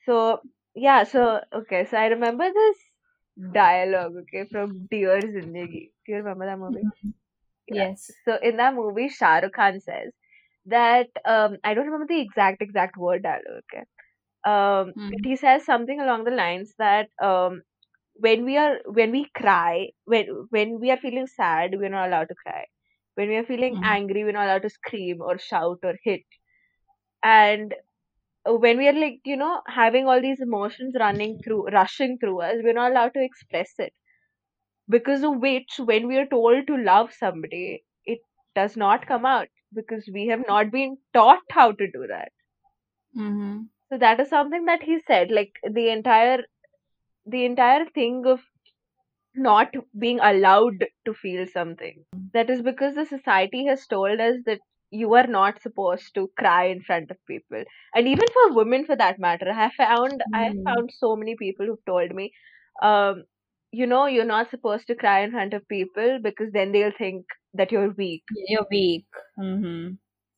So, 0.05 0.41
yeah, 0.75 1.03
so, 1.03 1.41
okay, 1.53 1.85
so 1.85 1.97
I 1.97 2.07
remember 2.07 2.51
this 2.53 2.77
dialogue, 3.51 4.15
okay, 4.23 4.45
from 4.51 4.87
Dear 4.91 5.21
Zindagi. 5.21 5.91
Do 6.05 6.11
you 6.11 6.17
remember 6.17 6.45
that 6.45 6.59
movie? 6.59 6.87
Mm-hmm. 6.87 7.09
Yes. 7.69 8.11
So, 8.25 8.37
in 8.41 8.57
that 8.57 8.75
movie, 8.75 9.09
Shah 9.09 9.39
Rukh 9.39 9.53
Khan 9.53 9.79
says 9.81 10.13
that, 10.65 11.07
um, 11.25 11.57
I 11.63 11.73
don't 11.73 11.85
remember 11.87 12.07
the 12.07 12.21
exact, 12.21 12.61
exact 12.61 12.97
word 12.97 13.23
dialogue, 13.23 13.63
okay. 13.73 13.83
Um, 14.45 14.93
but 15.09 15.19
he 15.23 15.35
says 15.35 15.65
something 15.65 15.99
along 15.99 16.25
the 16.25 16.31
lines 16.31 16.73
that, 16.79 17.09
um, 17.21 17.63
when 18.15 18.45
we 18.45 18.57
are 18.57 18.79
when 18.85 19.11
we 19.11 19.27
cry 19.35 19.89
when 20.05 20.25
when 20.49 20.79
we 20.79 20.91
are 20.91 20.97
feeling 20.97 21.27
sad 21.27 21.71
we're 21.77 21.89
not 21.89 22.07
allowed 22.09 22.27
to 22.29 22.35
cry 22.35 22.65
when 23.15 23.27
we 23.29 23.35
are 23.35 23.45
feeling 23.45 23.75
Mhm. 23.75 23.83
angry 23.83 24.23
we're 24.23 24.31
not 24.33 24.45
allowed 24.45 24.61
to 24.63 24.69
scream 24.69 25.21
or 25.21 25.37
shout 25.39 25.79
or 25.83 25.95
hit 26.03 26.21
and 27.23 27.73
when 28.45 28.77
we 28.77 28.87
are 28.87 28.93
like 28.93 29.19
you 29.25 29.37
know 29.37 29.61
having 29.67 30.07
all 30.07 30.21
these 30.21 30.39
emotions 30.41 30.95
running 30.99 31.39
through 31.43 31.67
rushing 31.69 32.17
through 32.19 32.41
us 32.41 32.55
we're 32.63 32.73
not 32.73 32.91
allowed 32.91 33.13
to 33.13 33.23
express 33.23 33.73
it 33.79 33.93
because 34.89 35.23
of 35.23 35.37
which 35.39 35.79
when 35.79 36.07
we 36.07 36.17
are 36.17 36.27
told 36.27 36.67
to 36.67 36.77
love 36.77 37.13
somebody 37.13 37.83
it 38.05 38.19
does 38.55 38.77
not 38.77 39.07
come 39.07 39.25
out 39.25 39.47
because 39.73 40.09
we 40.13 40.27
have 40.27 40.45
not 40.47 40.71
been 40.71 40.97
taught 41.13 41.39
how 41.51 41.71
to 41.71 41.91
do 41.91 42.07
that 42.07 42.31
Mm-hmm. 43.17 43.61
so 43.89 43.97
that 43.97 44.19
is 44.19 44.29
something 44.29 44.65
that 44.65 44.83
he 44.83 44.99
said 45.07 45.31
like 45.31 45.53
the 45.69 45.89
entire 45.89 46.43
the 47.25 47.45
entire 47.45 47.85
thing 47.95 48.25
of 48.25 48.41
not 49.35 49.73
being 49.97 50.19
allowed 50.19 50.85
to 51.05 51.13
feel 51.13 51.45
something 51.47 52.03
that 52.33 52.49
is 52.49 52.61
because 52.61 52.95
the 52.95 53.05
society 53.05 53.65
has 53.65 53.85
told 53.87 54.19
us 54.19 54.37
that 54.45 54.59
you 54.91 55.13
are 55.13 55.27
not 55.27 55.61
supposed 55.61 56.13
to 56.15 56.29
cry 56.37 56.65
in 56.65 56.81
front 56.81 57.09
of 57.11 57.17
people 57.27 57.63
and 57.95 58.07
even 58.07 58.27
for 58.33 58.53
women 58.53 58.85
for 58.85 58.95
that 58.95 59.19
matter 59.19 59.49
i 59.49 59.53
have 59.63 59.73
found 59.73 60.23
i 60.33 60.43
have 60.45 60.55
Mm. 60.55 60.65
found 60.67 60.91
so 60.93 61.15
many 61.15 61.35
people 61.35 61.65
who've 61.65 61.85
told 61.85 62.13
me 62.13 62.31
um 62.81 63.23
you 63.71 63.85
know 63.87 64.05
you're 64.05 64.25
not 64.25 64.49
supposed 64.49 64.87
to 64.87 64.95
cry 64.95 65.21
in 65.21 65.31
front 65.31 65.53
of 65.53 65.67
people 65.67 66.19
because 66.21 66.51
then 66.53 66.71
they'll 66.71 66.91
think 66.97 67.25
that 67.53 67.71
you're 67.71 67.91
weak 67.91 68.23
You're 68.47 68.65
weak. 68.71 69.05
Mm-hmm. 69.37 69.95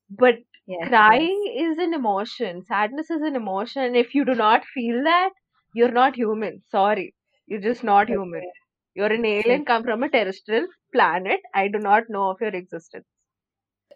but 0.10 0.36
Yes. 0.66 0.90
crying 0.90 1.54
is 1.58 1.78
an 1.80 1.94
emotion 1.94 2.64
sadness 2.64 3.10
is 3.10 3.22
an 3.22 3.36
emotion 3.36 3.82
and 3.84 3.96
if 3.98 4.14
you 4.14 4.24
do 4.24 4.36
not 4.36 4.64
feel 4.66 5.04
that 5.04 5.32
you're 5.74 5.92
not 5.92 6.16
human 6.16 6.62
sorry 6.70 7.16
you're 7.48 7.60
just 7.70 7.84
not 7.84 8.08
yes. 8.08 8.18
human 8.18 8.52
you're 8.94 9.12
an 9.12 9.26
alien 9.26 9.66
come 9.66 9.84
from 9.84 10.04
a 10.04 10.10
terrestrial 10.10 10.68
planet 10.94 11.40
i 11.56 11.68
do 11.68 11.80
not 11.80 12.10
know 12.10 12.30
of 12.30 12.40
your 12.42 12.56
existence 12.56 13.08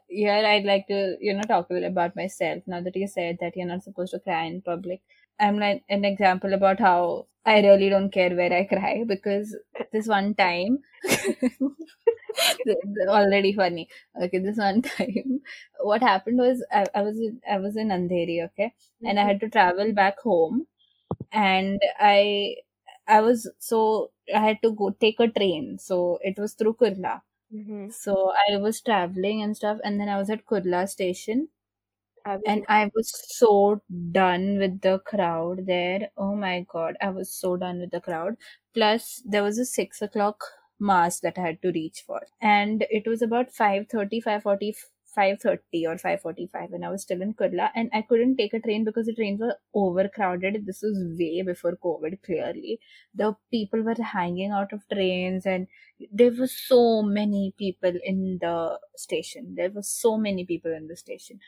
Here, 0.08 0.34
I'd 0.34 0.63
like 0.65 0.88
to, 0.88 1.15
you 1.20 1.34
know, 1.36 1.42
talk 1.44 1.70
a 1.70 1.74
little 1.74 1.89
about 1.89 2.15
myself. 2.15 2.63
Now 2.68 2.82
that 2.82 2.96
you 2.96 3.08
said 3.08 3.38
that 3.39 3.56
you're 3.56 3.68
not 3.68 3.84
supposed 3.84 4.12
to 4.13 4.20
cry 4.20 4.44
in 4.46 4.62
public, 4.63 5.01
I'm 5.39 5.60
like 5.60 5.84
an 5.89 6.06
example 6.06 6.54
about 6.54 6.80
how 6.80 7.27
I 7.46 7.62
really 7.62 7.89
don't 7.89 8.12
care 8.12 8.36
where 8.36 8.54
I 8.54 8.65
cry 8.65 9.04
because 9.06 9.56
this 9.92 10.08
one 10.08 10.34
time, 10.36 10.80
already 13.08 13.54
funny. 13.54 13.88
Okay, 14.22 14.39
this 14.39 14.58
one 14.58 14.82
time, 14.82 15.42
what 15.80 16.01
happened 16.01 16.39
was 16.39 16.63
I, 16.72 16.86
I 16.94 17.01
was 17.01 17.18
in, 17.18 17.42
I 17.50 17.58
was 17.60 17.75
in 17.77 17.89
Andheri, 17.89 18.44
okay, 18.46 18.74
and 19.04 19.20
I 19.20 19.25
had 19.25 19.39
to 19.42 19.50
travel 19.50 19.94
back 19.94 20.20
home, 20.20 20.68
and 21.32 21.82
I 22.00 22.56
I 23.08 23.22
was 23.22 23.50
so 23.60 24.12
I 24.34 24.39
had 24.39 24.62
to 24.63 24.72
go 24.74 24.89
take 24.92 25.20
a 25.20 25.27
train, 25.27 25.77
so 25.80 26.20
it 26.22 26.38
was 26.39 26.54
through 26.54 26.75
Kurla. 26.75 27.22
mm-hmm. 27.54 27.89
So 27.89 28.32
I 28.50 28.58
was 28.58 28.82
traveling 28.82 29.42
and 29.42 29.56
stuff, 29.56 29.80
and 29.84 30.00
then 30.00 30.10
I 30.10 30.18
was 30.18 30.30
at 30.30 30.46
Kurla 30.46 30.88
station, 30.89 31.50
and 32.25 32.65
I 32.67 32.91
was 32.96 33.12
so 33.38 33.82
done 34.12 34.58
with 34.58 34.82
the 34.82 35.00
crowd 35.00 35.65
there. 35.67 36.10
Oh 36.17 36.36
my 36.36 36.65
god, 36.72 36.96
I 37.01 37.10
was 37.10 37.34
so 37.34 37.55
done 37.58 37.79
with 37.79 37.91
the 37.91 38.01
crowd. 38.01 38.36
Plus, 38.74 39.22
there 39.25 39.44
was 39.44 39.58
a 39.60 39.65
six 39.65 40.01
o'clock 40.01 40.44
mass 40.79 41.20
that 41.22 41.38
I 41.38 41.41
had 41.41 41.62
to 41.62 41.72
reach 41.72 42.03
for, 42.05 42.22
and 42.41 42.86
it 42.89 43.08
was 43.08 43.22
about 43.22 43.51
5:30, 43.51 44.20
5:40, 44.22 44.75
5:30 45.15 45.86
or 45.88 45.98
5:45 45.98 46.72
when 46.72 46.84
I 46.84 46.89
was 46.89 47.03
still 47.03 47.22
in 47.22 47.34
Kurla, 47.34 47.70
and 47.75 47.89
I 47.94 48.01
couldn't 48.01 48.38
take 48.38 48.53
a 48.53 48.60
train 48.60 48.84
because 48.84 49.05
the 49.05 49.13
trains 49.15 49.39
were 49.39 49.58
overcrowded. 49.74 50.65
This 50.65 50.82
was 50.82 50.98
way 51.20 51.41
before 51.44 51.77
COVID. 51.77 52.22
Clearly, 52.24 52.79
the 53.13 53.36
people 53.51 53.82
were 53.82 53.96
hanging 54.01 54.51
out 54.51 54.74
of 54.74 54.88
trains 54.89 55.46
and 55.46 55.67
there 56.12 56.32
were 56.32 56.48
so 56.48 57.01
many 57.03 57.53
people 57.58 57.94
in 58.03 58.38
the 58.41 58.79
station 58.98 59.55
there 59.55 59.70
were 59.72 59.82
so 59.82 60.17
many 60.17 60.46
people 60.46 60.74
in 60.74 60.88
the 60.88 60.96
station 60.98 61.39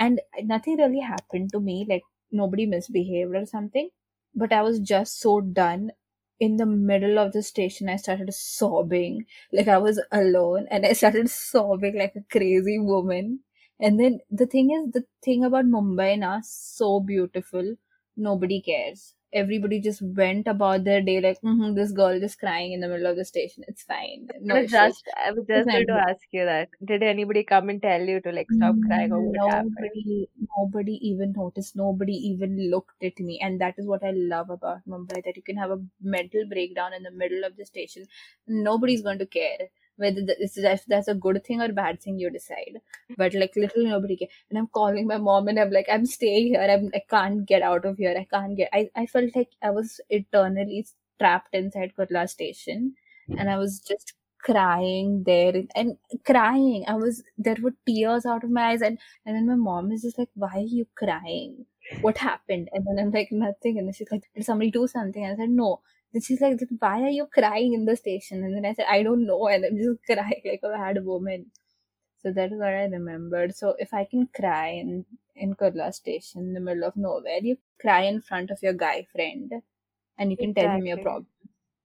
and 0.00 0.20
nothing 0.44 0.78
really 0.78 1.00
happened 1.00 1.52
to 1.52 1.60
me 1.60 1.86
like 1.88 2.02
nobody 2.32 2.66
misbehaved 2.66 3.34
or 3.36 3.46
something. 3.46 3.90
But 4.34 4.52
i 4.52 4.62
was 4.62 4.80
just 4.80 5.20
so 5.20 5.40
done. 5.40 5.92
In 6.40 6.56
the 6.56 6.66
middle 6.66 7.18
of 7.20 7.32
the 7.32 7.42
station 7.42 7.88
i 7.88 7.96
started 7.96 8.34
sobbing. 8.34 9.26
Like 9.52 9.68
i 9.68 9.78
was 9.78 10.00
alone 10.10 10.66
and 10.72 10.86
i 10.86 10.92
started 10.94 11.30
sobbing 11.30 11.96
like 11.98 12.16
a 12.16 12.24
crazy 12.38 12.78
woman. 12.80 13.40
And 13.78 14.00
then 14.00 14.20
the 14.30 14.46
thing 14.46 14.70
is 14.72 14.92
the 14.92 15.04
thing 15.24 15.44
about 15.44 15.66
mumbai 15.66 16.18
now 16.18 16.40
so 16.42 17.00
beautiful. 17.00 17.76
Nobody 18.16 18.60
cares 18.60 19.14
everybody 19.32 19.80
just 19.80 20.02
went 20.02 20.48
about 20.48 20.84
their 20.84 21.00
day 21.02 21.20
like 21.20 21.40
mm 21.42 21.74
this 21.74 21.92
girl 21.92 22.18
just 22.20 22.38
crying 22.38 22.72
in 22.72 22.80
the 22.80 22.88
middle 22.88 23.06
of 23.06 23.16
the 23.16 23.24
station. 23.24 23.64
It's 23.68 23.82
fine. 23.82 24.28
No 24.40 24.62
just 24.66 25.08
I 25.16 25.30
was 25.32 25.46
just 25.46 25.70
going 25.70 25.86
to 25.86 26.02
ask 26.08 26.26
you 26.32 26.44
that. 26.44 26.70
Did 26.84 27.02
anybody 27.02 27.44
come 27.44 27.68
and 27.68 27.80
tell 27.82 28.02
you 28.02 28.20
to 28.22 28.32
like 28.32 28.52
stop 28.52 28.80
crying 28.80 29.12
or 29.12 29.22
what 29.22 29.40
nobody 29.46 30.28
nobody 30.56 30.94
even 31.08 31.32
noticed. 31.32 31.76
Nobody 31.76 32.14
even 32.14 32.70
looked 32.70 33.02
at 33.02 33.18
me. 33.20 33.38
And 33.40 33.60
that 33.60 33.78
is 33.78 33.86
what 33.86 34.04
i 34.04 34.10
love 34.10 34.50
about 34.50 34.86
mumbai 34.86 35.22
that 35.24 35.36
you 35.36 35.42
can 35.42 35.56
have 35.56 35.70
a 35.70 35.82
mental 36.00 36.46
breakdown 36.46 36.92
in 36.92 37.02
the 37.02 37.10
middle 37.10 37.44
of 37.44 37.56
the 37.56 37.64
station. 37.66 38.06
Nobody's 38.46 39.02
going 39.02 39.18
to 39.18 39.26
care 39.26 39.68
whether 40.04 40.22
th- 40.28 40.38
it's- 40.46 40.58
if 40.74 40.84
that's 40.94 41.08
a 41.08 41.14
good 41.26 41.42
thing 41.44 41.60
or 41.66 41.68
bad 41.80 42.00
thing 42.02 42.18
you 42.18 42.30
decide. 42.38 42.80
But 43.16 43.34
like 43.34 43.54
literally 43.56 43.90
nobody 43.90 44.16
care 44.16 44.28
and 44.50 44.58
i'm 44.58 44.68
calling 44.80 45.06
my 45.06 45.18
mom 45.28 45.48
and 45.48 45.58
i'm 45.64 45.70
like 45.78 45.88
i'm 45.96 46.06
staying 46.06 46.48
here. 46.48 46.60
I'm 46.76 46.90
i 46.94 47.02
can't 47.14 47.46
get 47.46 47.62
out 47.62 47.84
of 47.84 47.98
here. 47.98 48.14
I 48.18 48.24
can't 48.36 48.56
get 48.56 48.70
i, 48.72 48.88
I 48.96 49.06
felt 49.06 49.36
like 49.36 49.50
i 49.62 49.70
was 49.70 50.00
eternally 50.20 50.86
trapped 51.18 51.54
inside 51.54 51.92
kurla 51.98 52.28
station. 52.28 52.94
And 53.38 53.50
i 53.50 53.58
was 53.58 53.80
just 53.80 54.14
crying 54.42 55.22
there. 55.26 55.52
And 55.76 55.96
crying. 56.24 56.84
I 56.88 56.94
was 56.94 57.22
there 57.38 57.56
were 57.62 57.74
tears 57.86 58.26
out 58.26 58.44
of 58.44 58.50
my 58.50 58.68
eyes. 58.70 58.82
And 58.82 58.98
and 59.26 59.36
then 59.36 59.46
my 59.46 59.54
mom 59.56 59.92
is 59.92 60.02
just 60.02 60.18
like 60.18 60.30
why 60.34 60.52
are 60.54 60.70
you 60.78 60.86
crying? 60.96 61.66
What 62.00 62.18
happened? 62.18 62.68
And 62.72 62.84
then 62.86 62.98
i'm 63.04 63.10
like 63.12 63.28
nothing. 63.32 63.78
And 63.78 63.86
then 63.88 63.92
she's 63.94 64.10
like 64.10 64.24
did 64.34 64.44
somebody 64.44 64.70
do 64.70 64.86
something? 64.86 65.24
And 65.24 65.34
i 65.34 65.36
said 65.36 65.50
no 65.50 65.80
then 66.12 66.22
she's 66.22 66.40
like 66.40 66.60
why 66.78 67.02
are 67.02 67.08
you 67.20 67.26
crying 67.26 67.74
in 67.74 67.84
the 67.84 67.96
station? 67.96 68.44
And 68.44 68.56
then 68.56 68.66
i 68.66 68.74
said 68.74 68.86
i 68.88 69.02
don't 69.02 69.26
know. 69.26 69.48
And 69.48 69.64
i'm 69.66 69.76
just 69.78 70.04
crying 70.06 70.42
like 70.44 70.60
a 70.64 70.68
bad 70.70 71.04
woman. 71.04 71.50
So 72.22 72.32
that 72.32 72.52
is 72.52 72.58
what 72.58 72.68
i 72.68 72.84
remembered. 72.84 73.54
So 73.56 73.76
if 73.78 73.94
i 73.94 74.04
can 74.04 74.28
cry 74.28 74.68
in 74.68 75.06
in 75.36 75.54
kurla 75.54 75.92
station 75.94 76.42
in 76.48 76.54
the 76.54 76.60
middle 76.60 76.84
of 76.84 76.96
nowhere 76.96 77.40
you 77.42 77.58
cry 77.80 78.02
in 78.02 78.20
front 78.22 78.50
of 78.50 78.62
your 78.62 78.74
guy 78.74 79.06
friend 79.12 79.52
and 80.18 80.30
you 80.30 80.38
can 80.38 80.54
tell 80.54 80.70
him 80.70 80.86
your 80.86 80.98
problem. 80.98 81.28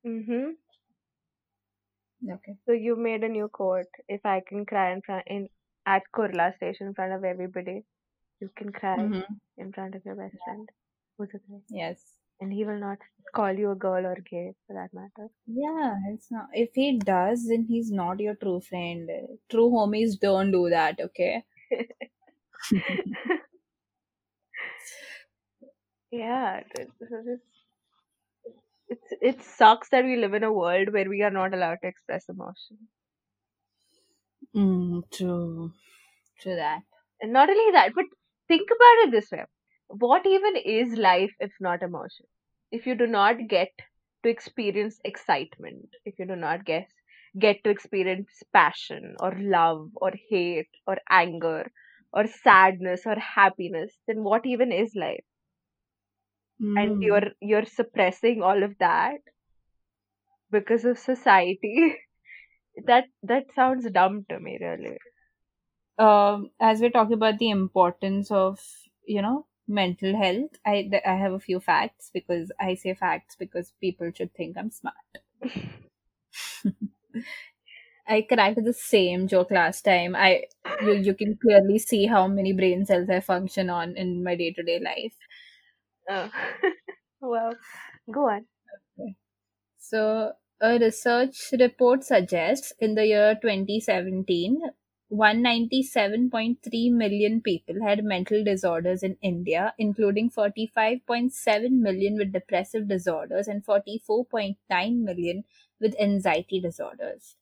Mm-hmm. 0.05 0.51
okay. 2.31 2.57
So 2.65 2.73
you 2.73 2.95
made 2.95 3.23
a 3.23 3.27
new 3.29 3.47
quote. 3.47 3.87
If 4.07 4.25
I 4.25 4.41
can 4.41 4.65
cry 4.65 4.91
in 4.91 5.01
front 5.01 5.25
in 5.27 5.49
at 5.85 6.03
Kurla 6.13 6.55
station 6.55 6.87
in 6.87 6.93
front 6.93 7.13
of 7.13 7.23
everybody, 7.23 7.85
you 8.39 8.49
can 8.55 8.71
cry 8.71 8.97
hmm 8.97 9.21
in 9.57 9.73
front 9.73 9.95
of 9.95 10.05
your 10.05 10.15
best 10.15 10.35
friend. 10.43 10.69
Who's 11.17 11.29
yes 11.69 11.99
And 12.39 12.53
he 12.53 12.63
will 12.63 12.79
not 12.79 12.99
call 13.33 13.51
you 13.51 13.71
a 13.71 13.75
girl 13.75 14.05
or 14.05 14.15
gay 14.15 14.55
for 14.65 14.73
that 14.73 14.93
matter. 14.93 15.31
Yeah, 15.47 15.95
it's 16.09 16.31
not. 16.31 16.49
If 16.53 16.71
he 16.75 16.97
does, 16.99 17.47
then 17.47 17.63
he's 17.63 17.91
not 17.91 18.19
your 18.19 18.35
true 18.35 18.61
friend. 18.61 19.09
True 19.49 19.69
homies 19.69 20.19
don't 20.19 20.51
do 20.51 20.69
that, 20.69 20.99
okay? 20.99 21.43
yeah. 26.11 26.63
it- 26.75 26.89
so 27.09 27.37
It's 28.87 29.13
it 29.21 29.41
sucks 29.43 29.89
that 29.89 30.05
we 30.05 30.15
live 30.15 30.33
in 30.33 30.43
a 30.43 30.51
world 30.51 30.91
where 30.91 31.07
we 31.07 31.21
are 31.21 31.29
not 31.29 31.53
allowed 31.53 31.81
to 31.83 31.87
express 31.87 32.27
emotion. 32.29 32.89
Mm, 34.55 35.03
true. 35.11 35.71
True 36.39 36.55
that. 36.55 36.83
And 37.19 37.33
not 37.33 37.49
only 37.49 37.71
that, 37.71 37.93
but 37.93 38.05
think 38.47 38.69
about 38.71 39.07
it 39.07 39.11
this 39.11 39.29
way. 39.31 39.43
What 39.87 40.25
even 40.27 40.57
is 40.57 40.97
life 40.97 41.33
if 41.39 41.51
not 41.59 41.81
emotion? 41.81 42.27
If 42.71 42.85
you 42.85 42.95
do 42.95 43.07
not 43.07 43.47
get 43.47 43.71
to 44.23 44.29
experience 44.29 44.99
excitement, 45.03 45.89
if 46.05 46.19
you 46.19 46.25
do 46.25 46.35
not 46.35 46.65
get 46.65 46.89
get 47.39 47.63
to 47.63 47.69
experience 47.71 48.43
passion 48.53 49.15
or 49.19 49.33
love 49.39 49.89
or 49.95 50.11
hate 50.29 50.69
or 50.85 50.97
anger 51.09 51.71
or 52.13 52.27
sadness 52.27 53.05
or 53.07 53.15
happiness, 53.19 53.97
then 54.07 54.23
what 54.23 54.45
even 54.45 54.71
is 54.71 54.95
life? 54.95 55.25
And 56.77 56.95
Hmm. 56.95 57.03
you're 57.03 57.31
you're 57.41 57.65
suppressing 57.65 58.41
all 58.41 58.63
of 58.63 58.77
that 58.77 59.19
because 60.51 60.85
of 60.85 60.97
society. 60.97 61.95
that 62.85 63.05
that 63.23 63.51
sounds 63.53 63.89
dumb 63.91 64.25
to 64.29 64.39
me, 64.39 64.57
really. 64.61 64.97
um, 65.97 66.49
as 66.59 66.81
we're 66.81 66.89
talking 66.89 67.13
about 67.13 67.37
the 67.39 67.49
importance 67.49 68.31
of 68.31 68.59
you 69.05 69.21
know 69.21 69.45
mental 69.67 70.15
health, 70.15 70.59
I 70.65 70.83
th- 70.83 71.03
I 71.05 71.15
have 71.15 71.33
a 71.33 71.39
few 71.39 71.59
facts 71.59 72.09
because 72.13 72.51
I 72.59 72.75
say 72.75 72.93
facts 72.93 73.35
because 73.35 73.73
people 73.81 74.11
should 74.11 74.33
think 74.33 74.57
I'm 74.57 74.71
smart. 74.71 74.95
I 78.07 78.21
cracked 78.21 78.63
the 78.63 78.73
same 78.73 79.27
joke 79.27 79.51
last 79.51 79.81
time. 79.83 80.15
I 80.15 80.45
you 80.83 80.93
you 80.93 81.13
can 81.15 81.37
clearly 81.37 81.79
see 81.79 82.05
how 82.05 82.27
many 82.27 82.53
brain 82.53 82.85
cells 82.85 83.09
I 83.09 83.19
function 83.19 83.69
on 83.69 83.95
in 83.97 84.23
my 84.23 84.35
day 84.35 84.51
to 84.53 84.63
day 84.63 84.79
life. 84.79 85.15
Oh. 86.09 86.31
well, 87.21 87.53
go 88.11 88.29
on. 88.29 88.47
So, 89.77 90.33
a 90.59 90.77
research 90.77 91.53
report 91.57 92.03
suggests 92.03 92.73
in 92.77 92.95
the 92.95 93.07
year 93.07 93.35
2017, 93.39 94.61
197.3 95.15 96.91
million 96.91 97.41
people 97.41 97.83
had 97.83 98.03
mental 98.03 98.43
disorders 98.43 99.03
in 99.03 99.17
India, 99.21 99.73
including 99.77 100.29
45.7 100.29 101.79
million 101.81 102.17
with 102.17 102.31
depressive 102.33 102.87
disorders 102.87 103.47
and 103.47 103.63
44.9 103.65 104.97
million 104.97 105.43
with 105.79 105.99
anxiety 105.99 106.59
disorders. 106.59 107.35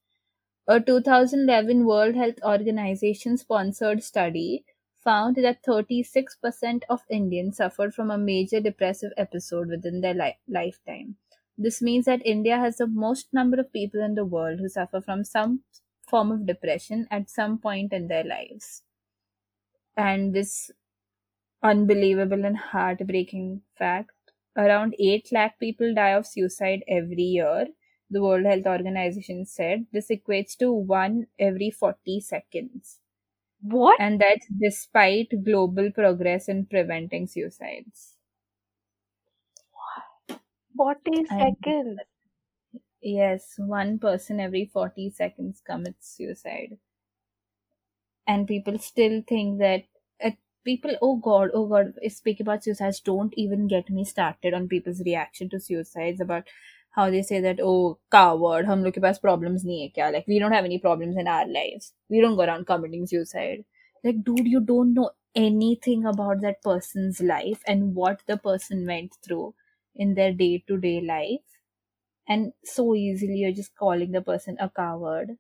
A 0.68 0.80
2011 0.80 1.86
World 1.86 2.16
Health 2.16 2.42
Organization 2.44 3.38
sponsored 3.38 4.02
study 4.04 4.66
found 4.98 5.36
that 5.36 5.62
36% 5.64 6.84
of 6.90 7.04
Indians 7.10 7.58
suffered 7.58 7.94
from 7.94 8.10
a 8.10 8.18
major 8.18 8.60
depressive 8.62 9.12
episode 9.18 9.68
within 9.68 10.02
their 10.02 10.14
li- 10.14 10.38
lifetime. 10.48 11.18
This 11.58 11.82
means 11.82 12.06
that 12.06 12.26
India 12.26 12.58
has 12.58 12.78
the 12.78 12.88
most 12.88 13.34
number 13.34 13.60
of 13.60 13.74
people 13.74 14.02
in 14.02 14.16
the 14.16 14.26
world 14.26 14.60
who 14.60 14.70
suffer 14.70 15.02
from 15.02 15.24
some 15.24 15.64
form 16.08 16.32
of 16.32 16.46
depression 16.46 17.08
at 17.12 17.30
some 17.30 17.60
point 17.60 17.94
in 17.94 18.08
their 18.08 18.24
lives. 18.24 18.84
And 19.98 20.34
this 20.36 20.70
unbelievable 21.64 22.46
and 22.46 22.58
heartbreaking 22.58 23.64
fact 23.76 24.12
around 24.58 24.96
8 25.00 25.32
lakh 25.32 25.60
people 25.60 25.94
die 25.96 26.12
of 26.12 26.28
suicide 26.28 26.84
every 26.88 27.24
year. 27.24 27.68
The 28.10 28.22
World 28.22 28.46
Health 28.46 28.68
Organization 28.68 29.46
said 29.46 29.88
this 29.92 30.10
equates 30.10 30.56
to 30.58 30.72
one 30.72 31.28
every 31.40 31.72
40 31.72 32.22
seconds. 32.22 33.00
What? 33.62 34.00
And 34.00 34.22
that's 34.22 34.48
despite 34.48 35.44
global 35.44 35.92
progress 35.92 36.50
in 36.50 36.68
preventing 36.68 37.28
suicides. 37.28 38.18
40 40.78 41.26
seconds. 41.26 42.00
Yes, 43.04 43.60
one 43.60 44.00
person 44.00 44.40
every 44.40 44.66
40 44.66 45.12
seconds 45.12 45.62
commits 45.62 46.08
suicide. 46.18 46.80
And 48.28 48.48
people 48.48 48.78
still 48.80 49.22
think 49.28 49.60
that 49.60 49.84
uh, 50.24 50.32
people, 50.64 50.96
oh 51.02 51.18
God, 51.18 51.50
oh 51.54 51.68
God, 51.68 51.94
speak 52.10 52.40
about 52.40 52.64
suicides, 52.64 53.00
don't 53.00 53.34
even 53.38 53.68
get 53.68 53.90
me 53.90 54.04
started 54.06 54.54
on 54.54 54.68
people's 54.68 55.02
reaction 55.02 55.50
to 55.50 55.60
suicides 55.60 56.20
about 56.22 56.48
how 56.92 57.10
they 57.10 57.22
say 57.22 57.40
that, 57.42 57.60
oh, 57.62 57.98
coward, 58.12 58.66
hum 58.66 58.84
ke 58.92 59.02
paas 59.06 59.20
problems 59.22 59.64
nahi 59.70 59.80
hai 59.86 59.92
kya? 59.98 60.12
Like, 60.14 60.28
we 60.28 60.40
don't 60.40 60.52
have 60.58 60.66
any 60.66 60.78
problems 60.80 61.18
in 61.18 61.28
our 61.28 61.48
lives. 61.48 61.94
We 62.10 62.22
don't 62.22 62.36
go 62.36 62.44
around 62.44 62.68
committing 62.68 63.08
suicide. 63.08 63.66
Like, 64.04 64.24
dude, 64.24 64.48
you 64.56 64.60
don't 64.60 64.94
know 64.94 65.10
anything 65.36 66.06
about 66.06 66.42
that 66.42 66.62
person's 66.62 67.20
life 67.22 67.64
and 67.68 67.96
what 67.96 68.22
the 68.28 68.38
person 68.38 68.86
went 68.86 69.16
through 69.24 69.56
in 69.96 70.14
their 70.14 70.32
day 70.34 70.64
to 70.68 70.78
day 70.78 71.02
life 71.02 71.53
and 72.28 72.54
so 72.64 72.96
easily 72.96 73.36
you're 73.38 73.52
just 73.54 73.76
calling 73.76 74.12
the 74.12 74.22
person 74.22 74.58
a 74.60 74.70
coward. 74.70 75.38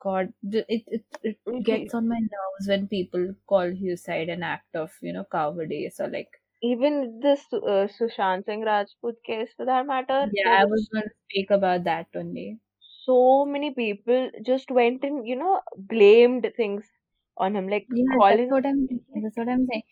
God, 0.00 0.34
it 0.42 0.66
it, 0.88 1.04
it 1.22 1.38
Okay. 1.46 1.54
gets 1.64 1.94
on 1.94 2.08
my 2.08 2.20
nerves 2.20 2.68
when 2.68 2.88
people 2.88 3.34
call 3.46 3.74
suicide 3.76 4.28
an 4.28 4.42
act 4.44 4.76
of 4.76 4.96
you 5.02 5.12
know 5.12 5.24
cowardice 5.24 6.00
or 6.00 6.08
like. 6.08 6.40
Even 6.62 7.20
the 7.20 7.36
Su- 7.36 7.64
uh, 7.64 7.86
Sushant 7.86 8.44
Singh 8.46 8.62
Rajput 8.62 9.22
case, 9.22 9.52
for 9.54 9.64
that 9.66 9.86
matter, 9.86 10.32
Yeah, 10.32 10.50
I 10.60 10.64
was 10.64 10.88
going 10.92 11.04
to 11.04 11.14
speak 11.28 11.50
about 11.52 11.84
that 11.84 12.08
only. 12.16 12.58
so 13.04 13.44
many 13.44 13.74
people 13.74 14.30
just 14.46 14.70
went 14.70 15.02
and 15.02 15.26
you 15.26 15.34
know 15.34 15.60
blamed 15.76 16.52
things 16.56 16.88
on 17.36 17.56
him, 17.56 17.66
like 17.68 17.88
Yeah, 17.88 18.18
that's 18.28 18.44
calling. 18.44 18.54
what 18.54 18.66
I'm. 18.66 18.88
That's 19.14 19.36
what 19.38 19.48
I'm 19.48 19.66
saying. 19.66 19.82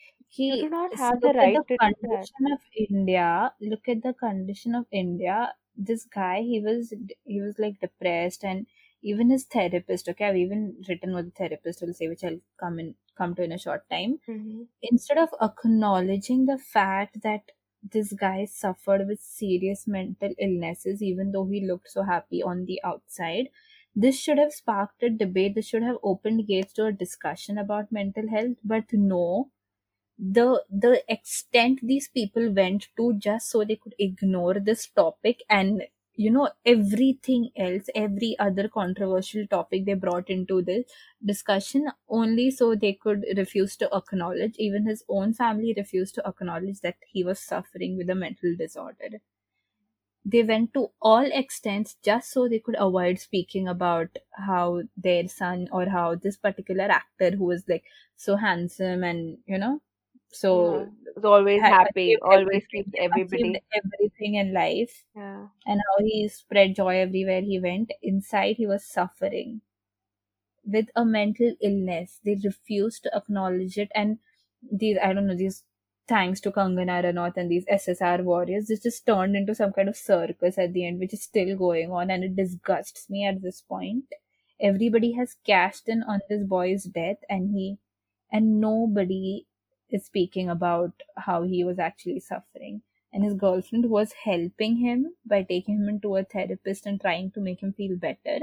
You 0.47 0.57
He 0.57 0.57
do 0.57 0.69
not 0.69 0.95
have 0.95 1.21
the 1.23 1.33
right 1.33 1.59
the 1.59 1.65
to 1.67 1.79
do 1.79 1.95
that. 2.03 2.29
condition 2.29 2.53
of 2.53 2.61
India. 2.89 3.55
Look 3.61 3.89
at 3.89 4.03
the 4.03 4.13
condition 4.15 4.75
of 4.75 4.87
India. 4.91 5.55
This 5.77 6.05
guy, 6.05 6.43
he 6.43 6.61
was 6.61 6.93
he 7.25 7.41
was 7.41 7.59
like 7.59 7.81
depressed, 7.81 8.45
and 8.45 8.67
even 9.03 9.31
his 9.31 9.45
therapist. 9.45 10.09
Okay, 10.09 10.27
I've 10.27 10.37
even 10.37 10.83
written 10.89 11.13
what 11.13 11.25
the 11.27 11.31
therapist 11.33 11.83
will 11.83 11.95
say, 11.95 12.09
which 12.09 12.25
I'll 12.25 12.41
come 12.59 12.79
in 12.79 12.95
come 13.17 13.35
to 13.37 13.43
in 13.43 13.53
a 13.53 13.59
short 13.59 13.89
time. 13.91 14.21
Mhm. 14.27 14.67
Instead 14.83 15.19
of 15.19 15.31
acknowledging 15.41 16.47
the 16.47 16.59
fact 16.59 17.23
that 17.23 17.53
this 17.83 18.13
guy 18.13 18.45
suffered 18.45 19.07
with 19.09 19.21
serious 19.21 19.87
mental 19.89 20.35
illnesses, 20.39 21.03
even 21.03 21.33
though 21.33 21.47
he 21.47 21.61
looked 21.67 21.91
so 21.91 22.03
happy 22.03 22.43
on 22.43 22.65
the 22.67 22.81
outside. 22.85 23.49
This 23.97 24.19
should 24.21 24.39
have 24.39 24.53
sparked 24.53 25.03
a 25.03 25.11
debate. 25.11 25.55
This 25.55 25.67
should 25.69 25.83
have 25.83 25.99
opened 26.03 26.47
gates 26.47 26.73
to 26.75 26.87
a 26.87 26.93
discussion 26.93 27.59
about 27.59 27.91
mental 27.93 28.29
health. 28.29 28.57
But 28.65 28.93
no, 28.93 29.51
the 30.23 30.65
the 30.71 31.03
extent 31.13 31.81
these 31.83 32.09
people 32.09 32.51
went 32.53 32.89
to 32.97 33.13
just 33.19 33.51
so 33.51 33.63
they 33.65 33.77
could 33.77 33.95
ignore 33.99 34.55
this 34.69 34.87
topic 34.89 35.43
and 35.51 35.83
you 36.15 36.31
know 36.31 36.49
everything 36.65 37.51
else 37.57 37.89
every 37.95 38.31
other 38.39 38.69
controversial 38.69 39.47
topic 39.47 39.85
they 39.85 39.95
brought 39.95 40.31
into 40.31 40.63
this 40.63 40.85
discussion 41.33 41.91
only 42.09 42.51
so 42.51 42.75
they 42.75 42.93
could 42.95 43.25
refuse 43.37 43.77
to 43.77 43.89
acknowledge. 43.95 44.55
Even 44.59 44.87
his 44.87 45.05
own 45.09 45.33
family 45.35 45.75
refused 45.77 46.15
to 46.15 46.27
acknowledge 46.27 46.81
that 46.81 46.97
he 47.09 47.25
was 47.25 47.41
suffering 47.41 47.97
with 47.97 48.09
a 48.11 48.15
mental 48.15 48.55
disorder. 48.57 49.21
They 50.25 50.43
went 50.43 50.75
to 50.75 50.91
all 51.01 51.25
extents 51.33 51.95
just 52.03 52.33
so 52.33 52.49
they 52.49 52.59
could 52.59 52.75
avoid 52.77 53.21
speaking 53.21 53.69
about 53.69 54.19
how 54.33 54.83
their 54.97 55.29
son 55.29 55.69
or 55.71 55.87
how 55.91 56.17
this 56.17 56.37
particular 56.37 56.85
actor 56.91 57.31
who 57.37 57.45
was 57.45 57.69
like 57.69 57.85
so 58.17 58.35
handsome 58.35 59.05
and 59.05 59.39
you 59.47 59.59
know 59.59 59.81
so 60.33 60.81
Yeah. 60.81 60.87
Was 61.17 61.25
always 61.27 61.61
ha- 61.61 61.79
happy, 61.81 62.17
always 62.23 62.67
keeps 62.67 62.91
everybody. 62.99 63.61
everything 63.75 64.35
in 64.37 64.53
life 64.55 65.05
Yeah. 65.15 65.49
and 65.67 65.81
how 65.89 66.05
he 66.05 66.29
spread 66.29 66.75
joy 66.75 66.97
everywhere 66.99 67.43
he 67.43 67.61
went 67.61 67.93
inside 68.03 68.57
he 68.57 68.67
was 68.67 68.85
suffering 68.87 69.61
with 70.65 70.89
a 70.97 71.05
mental 71.05 71.55
illness 71.61 72.21
they 72.25 72.35
refused 72.45 73.03
to 73.03 73.15
acknowledge 73.17 73.77
it 73.79 73.91
and 73.95 74.19
these 74.81 74.97
i 75.03 75.13
don't 75.13 75.27
know 75.27 75.37
these 75.37 75.65
thanks 76.09 76.41
to 76.41 76.51
Kangana 76.51 76.97
Ranaut 77.05 77.37
and 77.37 77.49
these 77.51 77.65
SSR 77.67 78.25
warriors, 78.25 78.67
this 78.67 78.81
just 78.83 79.07
turned 79.07 79.37
into 79.37 79.55
some 79.55 79.73
kind 79.73 79.89
of 79.89 79.97
circus 79.97 80.59
at 80.59 80.73
the 80.73 80.85
end, 80.85 80.99
which 80.99 81.15
is 81.15 81.23
still 81.23 81.57
going 81.57 81.93
on, 81.93 82.11
and 82.11 82.25
it 82.25 82.35
disgusts 82.35 83.09
me 83.09 83.25
at 83.25 83.41
this 83.41 83.61
point. 83.61 84.13
Everybody 84.61 85.13
has 85.13 85.37
cashed 85.47 85.89
in 85.89 86.03
on 86.03 86.21
this 86.29 86.43
boy's 86.45 86.85
death, 86.85 87.19
and 87.31 87.51
he 87.55 87.79
and 88.33 88.61
nobody 88.61 89.47
is 89.93 90.07
speaking 90.07 90.51
about 90.51 91.03
how 91.17 91.43
he 91.45 91.65
was 91.65 91.79
actually 91.79 92.21
suffering. 92.21 92.83
And 93.13 93.25
his 93.25 93.35
girlfriend 93.35 93.91
was 93.91 94.13
helping 94.15 94.77
him 94.79 95.17
by 95.27 95.43
taking 95.45 95.77
him 95.79 95.89
into 95.89 96.17
a 96.17 96.25
therapist 96.25 96.87
and 96.87 97.01
trying 97.01 97.31
to 97.33 97.41
make 97.41 97.63
him 97.63 97.73
feel 97.75 97.97
better. 97.97 98.41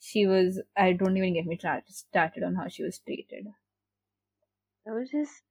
She 0.00 0.26
was, 0.26 0.62
I 0.76 0.94
don't 0.94 1.16
even 1.18 1.34
get 1.34 1.46
me 1.46 1.58
started 1.90 2.42
on 2.44 2.56
how 2.56 2.68
she 2.68 2.82
was 2.84 2.98
treated. 3.00 3.48
I 4.86 4.92
was 4.92 5.10
just 5.10 5.44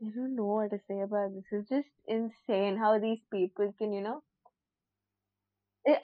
I 0.00 0.04
don't 0.14 0.36
know 0.36 0.46
what 0.46 0.70
to 0.70 0.78
say 0.78 1.00
about 1.00 1.34
this. 1.34 1.46
It's 1.50 1.68
just 1.68 1.88
insane 2.06 2.76
how 2.76 3.00
these 3.00 3.24
people 3.32 3.72
can, 3.72 3.92
you 3.92 4.02
know. 4.02 4.22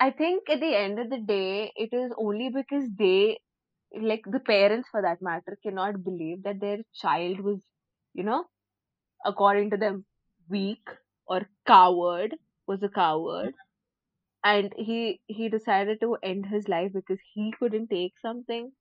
I 0.01 0.11
think 0.11 0.49
at 0.49 0.61
the 0.61 0.75
end 0.75 0.99
of 0.99 1.11
the 1.11 1.19
day, 1.19 1.71
it 1.77 1.93
is 1.93 2.13
only 2.17 2.49
because 2.49 2.89
they, 2.97 3.41
like 3.95 4.25
the 4.27 4.41
parents 4.41 4.89
for 4.91 5.03
that 5.03 5.23
matter, 5.23 5.59
cannot 5.63 6.05
believe 6.05 6.43
that 6.45 6.61
their 6.61 6.79
child 6.95 7.41
was, 7.41 7.65
you 8.15 8.25
know, 8.25 8.45
according 9.25 9.71
to 9.71 9.77
them, 9.79 10.07
weak 10.49 10.89
or 11.27 11.49
coward, 11.67 12.37
was 12.67 12.83
a 12.83 12.89
coward. 12.91 13.55
And 14.45 14.75
he 14.77 15.21
he 15.27 15.49
decided 15.49 16.01
to 16.03 16.17
end 16.23 16.47
his 16.47 16.69
life 16.69 16.93
because 16.95 17.21
he 17.35 17.53
couldn't 17.59 17.89
take 17.89 18.19
something. 18.19 18.73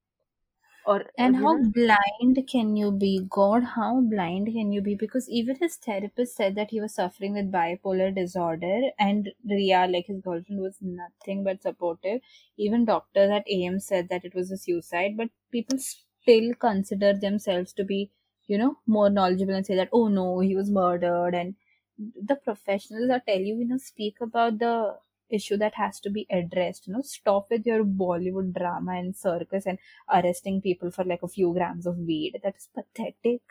Or 0.86 1.06
And 1.18 1.36
how 1.36 1.56
know 1.56 1.72
blind 1.72 2.48
can 2.50 2.76
you 2.76 2.92
be? 2.92 3.28
God, 3.30 3.64
how 3.64 4.02
blind 4.02 4.48
can 4.48 4.72
you 4.72 4.82
be? 4.82 4.96
Because 4.96 5.30
even 5.30 5.58
his 5.58 5.76
therapist 5.76 6.36
said 6.36 6.56
that 6.56 6.72
he 6.72 6.82
was 6.82 6.96
suffering 6.96 7.34
with 7.34 7.52
bipolar 7.52 8.16
disorder, 8.16 8.90
and 8.98 9.32
Rhea, 9.48 9.86
like 9.88 10.08
his 10.08 10.22
girlfriend, 10.22 10.62
was 10.62 10.82
nothing 10.82 11.44
but 11.44 11.62
supportive. 11.62 12.22
Even 12.58 12.86
doctors 12.86 13.30
at 13.30 13.46
AIIMS 13.48 13.84
said 13.84 14.10
that 14.10 14.26
it 14.26 14.34
was 14.34 14.50
a 14.52 14.58
suicide, 14.58 15.16
but 15.18 15.30
people 15.52 15.78
still 15.78 16.54
consider 16.56 17.14
themselves 17.14 17.72
to 17.74 17.84
be, 17.84 18.12
you 18.48 18.58
know, 18.58 18.80
more 18.88 19.10
knowledgeable 19.12 19.54
and 19.54 19.66
say 19.68 19.76
that, 19.76 19.90
oh 19.94 20.08
no, 20.08 20.40
he 20.40 20.56
was 20.56 20.72
murdered. 20.72 21.36
And 21.36 21.56
the 21.98 22.36
professionals 22.36 23.10
are 23.10 23.20
tell 23.20 23.40
you, 23.40 23.56
you 23.58 23.66
know, 23.66 23.78
speak 23.78 24.22
about 24.22 24.60
the 24.60 24.98
issue 25.30 25.58
that 25.58 25.76
has 25.76 26.00
to 26.02 26.10
be 26.10 26.28
addressed. 26.30 26.88
You 26.88 26.94
know, 26.94 27.02
stop 27.02 27.48
with 27.50 27.66
your 27.66 27.84
Bollywood 27.84 28.54
drama 28.58 28.94
and 28.94 29.16
circus 29.16 29.66
and 29.66 29.80
arresting 30.12 30.62
people 30.62 30.92
for 30.92 31.04
like 31.04 31.24
a 31.24 31.28
few 31.28 31.54
grams 31.54 31.86
of 31.86 31.98
weed. 31.98 32.40
That 32.44 32.56
is 32.56 32.70
pathetic. 32.74 33.42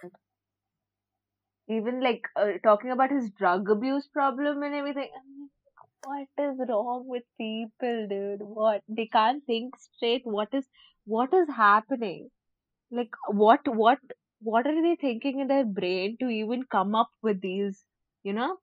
even 1.68 2.00
like 2.02 2.28
uh, 2.36 2.52
talking 2.62 2.90
about 2.90 3.10
his 3.10 3.30
drug 3.30 3.70
abuse 3.70 4.06
problem 4.08 4.62
and 4.62 4.74
everything. 4.74 5.08
What 6.04 6.28
is 6.38 6.58
wrong 6.68 7.06
with 7.06 7.24
people, 7.38 8.06
dude? 8.08 8.42
What 8.42 8.82
they 8.88 9.06
can't 9.06 9.44
think 9.46 9.76
straight. 9.78 10.22
What 10.26 10.48
is 10.52 10.66
what 11.04 11.32
is 11.34 11.48
happening? 11.48 12.30
Like 12.90 13.10
what 13.28 13.68
what 13.68 13.98
what 14.40 14.66
are 14.66 14.82
they 14.82 14.96
thinking 14.96 15.40
in 15.40 15.48
their 15.48 15.64
brain 15.64 16.16
to 16.20 16.28
even 16.28 16.64
come 16.64 16.94
up 16.94 17.10
with 17.22 17.40
these, 17.40 17.84
you 18.22 18.32
know, 18.34 18.58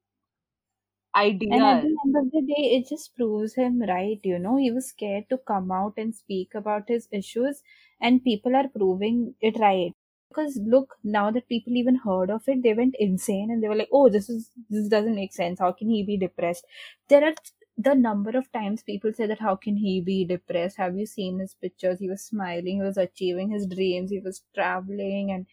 And 1.50 1.66
at 1.66 1.82
the 1.82 1.90
end 2.06 2.16
of 2.18 2.32
the 2.32 2.42
day, 2.42 2.76
it 2.78 2.88
just 2.88 3.16
proves 3.16 3.56
him 3.56 3.82
right. 3.82 4.20
You 4.24 4.40
know, 4.40 4.58
he 4.58 4.72
was 4.72 4.88
scared 4.90 5.30
to 5.30 5.38
come 5.38 5.72
out 5.72 5.94
and 5.98 6.16
speak 6.16 6.56
about 6.56 6.88
his 6.90 7.08
issues, 7.12 7.62
and 8.02 8.24
people 8.24 8.56
are 8.56 8.68
proving 8.68 9.36
it 9.42 9.58
right. 9.60 9.94
Because 10.30 10.58
look, 10.58 10.98
now 11.04 11.32
that 11.32 11.48
people 11.48 11.74
even 11.78 11.96
heard 11.96 12.30
of 12.32 12.48
it, 12.50 12.64
they 12.64 12.74
went 12.74 12.96
insane 13.00 13.50
and 13.52 13.64
they 13.64 13.68
were 13.70 13.76
like, 13.76 13.90
"Oh, 13.92 14.10
this 14.10 14.30
is 14.30 14.52
this 14.70 14.88
doesn't 14.90 15.16
make 15.16 15.34
sense. 15.34 15.60
How 15.60 15.72
can 15.72 15.90
he 15.90 16.04
be 16.04 16.18
depressed?" 16.18 16.66
There 17.10 17.24
are 17.24 17.34
the 17.78 17.94
number 17.96 18.32
of 18.38 18.52
times 18.52 18.84
people 18.84 19.12
say 19.14 19.26
that 19.28 19.40
how 19.40 19.56
can 19.56 19.78
he 19.78 20.00
be 20.02 20.26
depressed? 20.26 20.78
Have 20.78 20.98
you 20.98 21.06
seen 21.06 21.40
his 21.40 21.54
pictures? 21.56 22.00
He 22.00 22.10
was 22.10 22.24
smiling, 22.26 22.78
he 22.78 22.82
was 22.82 22.98
achieving 22.98 23.50
his 23.50 23.68
dreams, 23.68 24.12
he 24.12 24.20
was 24.20 24.44
traveling, 24.54 25.32
and 25.32 25.46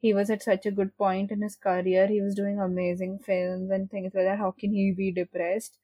he 0.00 0.14
was 0.14 0.30
at 0.30 0.42
such 0.42 0.66
a 0.66 0.72
good 0.72 0.96
point 0.96 1.30
in 1.30 1.42
his 1.42 1.56
career. 1.56 2.06
He 2.08 2.20
was 2.22 2.34
doing 2.34 2.58
amazing 2.60 3.20
films 3.20 3.70
and 3.70 3.90
things 3.90 4.14
like 4.14 4.24
that. 4.24 4.38
How 4.38 4.50
can 4.52 4.72
he 4.72 4.92
be 4.92 5.12
depressed? 5.12 5.78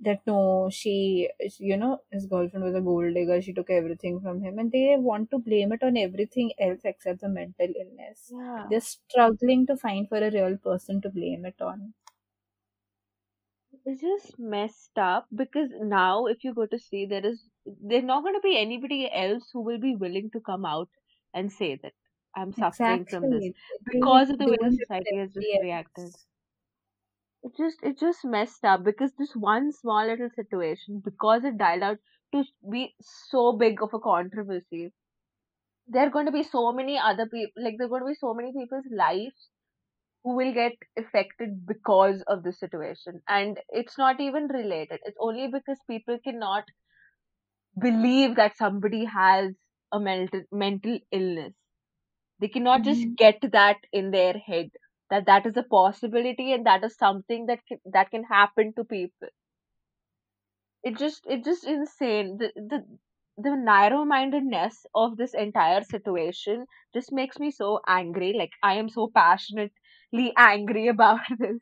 That 0.00 0.26
no, 0.26 0.70
she, 0.70 1.30
you 1.58 1.76
know, 1.76 2.02
his 2.10 2.26
girlfriend 2.26 2.64
was 2.64 2.74
a 2.74 2.80
gold 2.80 3.14
digger. 3.14 3.40
She 3.40 3.52
took 3.52 3.70
everything 3.70 4.20
from 4.20 4.40
him, 4.42 4.58
and 4.58 4.72
they 4.72 4.96
want 4.96 5.30
to 5.30 5.38
blame 5.38 5.70
it 5.72 5.84
on 5.84 5.96
everything 5.96 6.52
else 6.58 6.80
except 6.84 7.20
the 7.20 7.28
mental 7.28 7.72
illness. 7.76 8.32
Yeah. 8.32 8.70
They're 8.70 8.80
struggling 8.80 9.66
to 9.68 9.76
find 9.76 10.08
for 10.08 10.18
a 10.18 10.30
real 10.32 10.56
person 10.58 11.00
to 11.02 11.10
blame 11.10 11.44
it 11.44 11.60
on. 11.60 11.94
It's 13.84 14.00
just 14.02 14.38
messed 14.38 14.96
up 14.98 15.26
because 15.34 15.70
now 15.72 16.26
if 16.26 16.44
you 16.44 16.54
go 16.54 16.66
to 16.66 16.78
see 16.78 17.06
there 17.06 17.26
is 17.26 17.50
there's 17.66 18.04
not 18.04 18.22
going 18.22 18.34
to 18.34 18.40
be 18.40 18.56
anybody 18.56 19.10
else 19.10 19.50
who 19.50 19.62
will 19.62 19.78
be 19.80 19.96
willing 19.96 20.30
to 20.30 20.40
come 20.40 20.64
out 20.64 20.90
and 21.34 21.50
say 21.52 21.74
that 21.76 21.94
I'm 22.38 22.52
suffering 22.52 23.04
from 23.06 23.28
this 23.30 23.50
because 23.84 24.30
of 24.30 24.38
the 24.38 24.48
way 24.48 24.56
the 24.60 24.70
doing 24.70 24.78
it 24.80 24.88
with 24.88 24.88
society 24.88 25.16
has 25.16 25.32
just 25.32 25.54
reacted. 25.54 26.14
It 27.42 27.56
just 27.56 27.82
it 27.82 27.98
just 27.98 28.24
messed 28.24 28.64
up 28.64 28.84
because 28.84 29.12
this 29.16 29.34
one 29.34 29.72
small 29.72 30.06
little 30.06 30.30
situation 30.30 31.00
because 31.00 31.42
it 31.44 31.58
dialed 31.58 31.82
out 31.82 31.98
to 32.30 32.44
be 32.70 32.94
so 33.00 33.54
big 33.56 33.82
of 33.82 33.92
a 33.92 33.98
controversy. 33.98 34.92
There 35.86 36.06
are 36.06 36.10
going 36.10 36.26
to 36.26 36.32
be 36.32 36.44
so 36.44 36.72
many 36.72 36.98
other 36.98 37.26
people 37.26 37.62
like 37.64 37.78
there 37.78 37.86
are 37.86 37.90
going 37.90 38.02
to 38.02 38.08
be 38.08 38.14
so 38.14 38.34
many 38.34 38.52
people's 38.52 38.86
lives 38.90 39.50
who 40.24 40.36
will 40.36 40.52
get 40.54 40.74
affected 40.98 41.66
because 41.66 42.22
of 42.28 42.42
the 42.44 42.52
situation 42.52 43.22
and 43.28 43.60
it's 43.70 43.98
not 43.98 44.20
even 44.20 44.48
related 44.48 45.00
it's 45.04 45.18
only 45.20 45.48
because 45.48 45.78
people 45.88 46.18
cannot 46.20 46.64
believe 47.80 48.36
that 48.36 48.56
somebody 48.56 49.04
has 49.06 49.54
a 49.92 49.98
mental 49.98 50.42
mental 50.52 50.98
illness 51.10 51.54
they 52.38 52.48
cannot 52.48 52.82
just 52.84 53.06
Mhm. 53.06 53.16
get 53.16 53.40
that 53.52 53.78
in 53.92 54.10
their 54.10 54.34
head 54.38 54.70
that 55.10 55.26
that 55.26 55.46
is 55.46 55.56
a 55.56 55.62
possibility 55.62 56.52
and 56.52 56.66
that 56.66 56.84
is 56.84 56.96
something 56.96 57.46
that 57.46 57.64
can, 57.66 57.78
that 57.84 58.10
can 58.10 58.24
happen 58.24 58.72
to 58.74 58.84
people. 58.84 59.28
It 60.82 60.96
just 60.98 61.24
it's 61.28 61.44
just 61.44 61.64
insane. 61.64 62.36
The 62.38 62.52
the 62.54 62.98
the 63.36 63.56
narrow 63.56 64.04
mindedness 64.04 64.86
of 64.94 65.16
this 65.16 65.34
entire 65.34 65.82
situation 65.82 66.66
just 66.92 67.12
makes 67.12 67.38
me 67.38 67.50
so 67.50 67.80
angry. 67.86 68.32
Like 68.32 68.52
i 68.62 68.74
am 68.74 68.88
so 68.88 69.08
passionately 69.08 70.32
angry 70.36 70.88
about 70.94 71.20
this. 71.38 71.60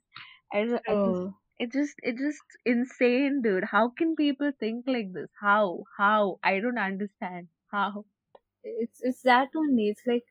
I 0.52 0.64
just 1.04 1.26
it 1.58 1.72
just 1.72 1.94
it's 2.02 2.20
just 2.20 2.42
insane 2.64 3.42
dude. 3.42 3.64
How 3.64 3.90
can 3.90 4.16
people 4.16 4.52
think 4.58 4.86
like 4.86 5.12
this? 5.12 5.30
How? 5.40 5.84
How? 5.98 6.38
I 6.42 6.60
don't 6.60 6.78
understand. 6.78 7.48
How? 7.70 8.04
It's 8.64 9.00
it's 9.02 9.22
that 9.22 9.50
only. 9.56 9.88
It's 9.88 10.06
like 10.06 10.24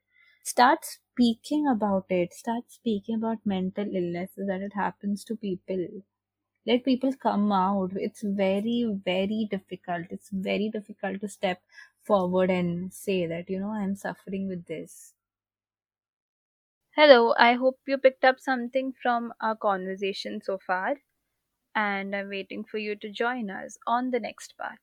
start 0.45 0.85
speaking 0.85 1.67
about 1.67 2.05
it. 2.09 2.33
Start 2.33 2.71
speaking 2.71 3.15
about 3.15 3.45
mental 3.45 3.93
illnesses 3.95 4.47
that 4.47 4.61
it 4.61 4.73
happens 4.73 5.25
to 5.25 5.35
people. 5.35 6.03
Let 6.67 6.85
people 6.85 7.13
come 7.15 7.51
out. 7.51 7.93
It's 7.95 8.23
very, 8.23 8.85
very 9.05 9.47
difficult. 9.49 10.07
It's 10.11 10.29
very 10.29 10.69
difficult 10.69 11.21
to 11.21 11.29
step 11.29 11.63
forward 12.03 12.51
and 12.51 12.93
say 12.93 13.27
that, 13.27 13.49
you 13.49 13.59
know, 13.59 13.71
I'm 13.71 13.95
suffering 13.95 14.47
with 14.47 14.65
this. 14.65 15.15
Hello, 16.95 17.35
I 17.37 17.53
hope 17.53 17.79
you 17.85 17.95
picked 17.99 18.25
up 18.25 18.39
something 18.39 18.91
from 18.91 19.35
our 19.39 19.55
conversation 19.55 20.41
so 20.41 20.57
far, 20.57 21.01
and 21.75 22.15
I'm 22.15 22.29
waiting 22.29 22.63
for 22.65 22.79
you 22.79 22.95
to 22.97 23.11
join 23.11 23.49
us 23.51 23.77
on 23.87 24.11
the 24.11 24.19
next 24.21 24.57
part. 24.57 24.81